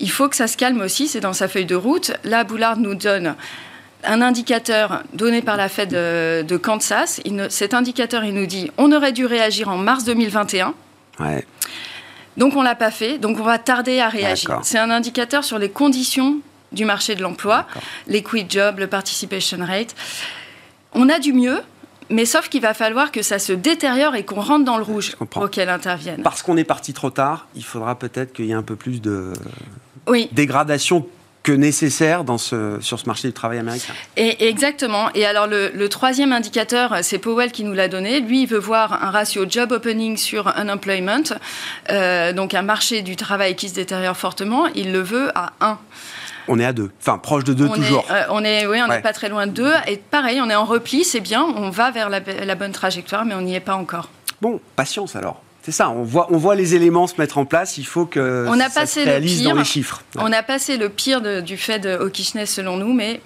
Il 0.01 0.11
faut 0.11 0.29
que 0.29 0.37
ça 0.37 0.49
se 0.49 0.59
calme 0.59 0.83
aussi, 0.83 1.09
c'est 1.09 1.21
dans 1.21 1.33
sa 1.33 1.49
feuille 1.49 1.65
de 1.65 1.77
route. 1.77 2.13
Là, 2.25 2.45
Boulard 2.45 2.77
nous 2.77 2.95
donne 2.95 3.35
un 4.05 4.21
indicateur 4.21 5.03
donné 5.15 5.41
par 5.41 5.57
la 5.57 5.71
Fed 5.71 5.89
de, 5.93 6.57
Kansas. 6.59 7.23
cet 7.49 7.73
indicateur, 7.73 8.23
il 8.23 8.35
nous 8.35 8.47
dit 8.47 8.71
on 8.77 8.93
aurait 8.93 9.13
dû 9.13 9.25
réagir 9.25 9.71
en 9.71 9.79
mars 9.79 10.05
2021. 10.05 10.75
Ouais. 11.21 11.47
Donc 12.37 12.57
on 12.57 12.63
l'a 12.63 12.75
pas 12.75 12.91
fait, 12.91 13.19
donc 13.19 13.39
on 13.39 13.45
va 13.45 13.59
tarder 13.59 14.01
à 14.01 14.09
réagir. 14.09 14.61
C'est 14.63 14.79
un 14.79 14.91
indicateur 14.91 15.45
sur 15.45 15.59
les 15.59 15.71
conditions 15.71 16.39
du 16.73 16.85
marché 16.85 17.15
de 17.15 17.23
l'emploi, 17.23 17.67
les 18.09 18.23
quit 18.23 18.47
jobs, 18.49 18.79
le 18.79 18.89
participation 18.89 19.59
rate. 19.65 19.95
On 20.93 21.09
a 21.09 21.19
du 21.19 21.33
mieux, 21.33 21.61
mais 22.11 22.25
sauf 22.25 22.49
qu'il 22.49 22.61
va 22.61 22.75
falloir 22.75 23.13
que 23.13 23.23
ça 23.23 23.39
se 23.39 23.53
détériore 23.53 24.17
et 24.17 24.25
qu'on 24.25 24.41
rentre 24.41 24.65
dans 24.65 24.77
le 24.77 24.83
rouge 24.83 25.17
pour 25.31 25.51
qu'elle 25.51 25.69
intervienne. 25.69 26.23
Parce 26.23 26.43
qu'on 26.43 26.57
est 26.57 26.65
parti 26.65 26.93
trop 26.93 27.11
tard, 27.11 27.47
il 27.55 27.65
faudra 27.65 27.99
peut-être 27.99 28.33
qu'il 28.33 28.47
y 28.47 28.51
ait 28.51 28.55
un 28.55 28.63
peu 28.63 28.77
plus 28.77 29.01
de 29.01 29.33
oui. 30.09 30.29
dégradation 30.33 31.07
que 31.45 31.53
nécessaire 31.53 32.25
dans 32.25 32.39
ce, 32.39 32.79
sur 32.81 32.99
ce 32.99 33.07
marché 33.07 33.29
du 33.29 33.35
travail 33.35 33.59
américain. 33.59 33.93
Et, 34.17 34.49
exactement. 34.49 35.11
Et 35.15 35.27
alors 35.27 35.47
le, 35.47 35.87
troisième 35.89 36.33
indicateur, 36.33 36.97
c'est 37.03 37.19
Powell 37.19 37.53
qui 37.53 37.65
nous 37.65 37.75
l'a 37.75 37.87
donné. 37.87 38.19
Lui, 38.21 38.43
il 38.43 38.49
veut 38.49 38.59
voir 38.59 39.05
un 39.05 39.11
ratio 39.11 39.45
job 39.49 39.71
opening 39.71 40.17
sur 40.17 40.49
unemployment, 40.57 41.35
euh, 41.91 42.33
donc 42.33 42.55
un 42.55 42.63
marché 42.63 43.03
du 43.03 43.15
travail 43.15 43.55
qui 43.55 43.69
se 43.69 43.75
détériore 43.75 44.17
fortement. 44.17 44.67
Il 44.75 44.91
le 44.91 45.01
veut 45.01 45.31
à 45.35 45.53
1. 45.61 45.79
On 46.49 46.59
est 46.59 46.65
à 46.65 46.73
2, 46.73 46.91
enfin 47.01 47.19
proche 47.19 47.45
de 47.45 47.53
2 47.53 47.69
toujours. 47.69 48.05
Euh, 48.11 48.25
on 48.31 48.43
est, 48.43 48.67
oui, 48.67 48.79
on 48.83 48.89
n'est 48.89 49.01
pas 49.01 49.13
très 49.13 49.29
loin 49.29 49.47
de 49.47 49.53
2. 49.53 49.71
Et 49.87 49.99
pareil, 49.99 50.41
on 50.41 50.49
est 50.49 50.55
en 50.55 50.65
repli, 50.65 51.05
c'est 51.05 51.21
bien, 51.21 51.43
on 51.43 51.69
va 51.69 51.91
vers 51.91 52.09
la, 52.09 52.21
la 52.21 52.55
bonne 52.55 52.73
trajectoire, 52.73 53.27
mais 53.27 53.35
on 53.35 53.43
n'y 53.43 53.55
est 53.55 53.61
pas 53.61 53.77
encore. 53.77 54.09
Bon, 54.41 54.61
patience 54.77 55.15
alors. 55.15 55.44
C'est 55.65 55.73
ça, 55.73 55.89
on 55.89 56.03
voit, 56.03 56.31
on 56.31 56.37
voit 56.37 56.57
les 56.57 56.75
éléments 56.75 57.07
se 57.07 57.19
mettre 57.19 57.39
en 57.39 57.47
place, 57.47 57.79
il 57.79 57.87
faut 57.87 58.05
que 58.05 58.45
on 58.51 58.61
a 58.61 58.69
ça 58.69 58.83
passé 58.83 59.01
se 59.01 59.07
réalise 59.07 59.45
dans 59.45 59.55
les 59.55 59.65
chiffres. 59.65 60.03
On 60.19 60.31
a 60.31 60.43
passé 60.43 60.77
le 60.77 60.91
pire 60.91 61.23
du 61.43 61.57
fait 61.57 61.79
de 61.79 61.89
hawkishness 61.89 62.51
selon 62.51 62.77
nous, 62.77 62.93
mais 62.93 63.23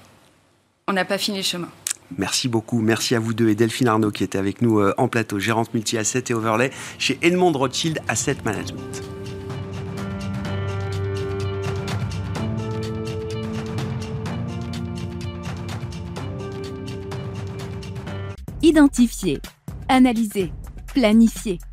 on 0.87 0.93
n'a 0.93 1.05
pas 1.05 1.19
fini 1.19 1.39
le 1.39 1.43
chemin. 1.43 1.69
Merci 2.17 2.47
beaucoup. 2.47 2.81
Merci 2.81 3.17
à 3.17 3.19
vous 3.19 3.35
deux 3.35 3.49
et 3.49 3.57
Delphine 3.57 3.89
Arnaud 3.89 4.13
qui 4.13 4.23
était 4.23 4.39
avec 4.39 4.63
nous 4.63 4.79
euh, 4.79 4.95
en 4.99 5.09
plateau, 5.09 5.41
gérante 5.41 5.75
multi-asset 5.75 6.27
et 6.29 6.33
overlay 6.33 6.71
chez 7.01 7.19
Edmond 7.23 7.51
Rothschild 7.51 7.99
Asset 8.07 8.37
Management. 8.45 9.03
Identifier, 18.63 19.41
analyser, 19.89 20.53
planifier 20.95 21.59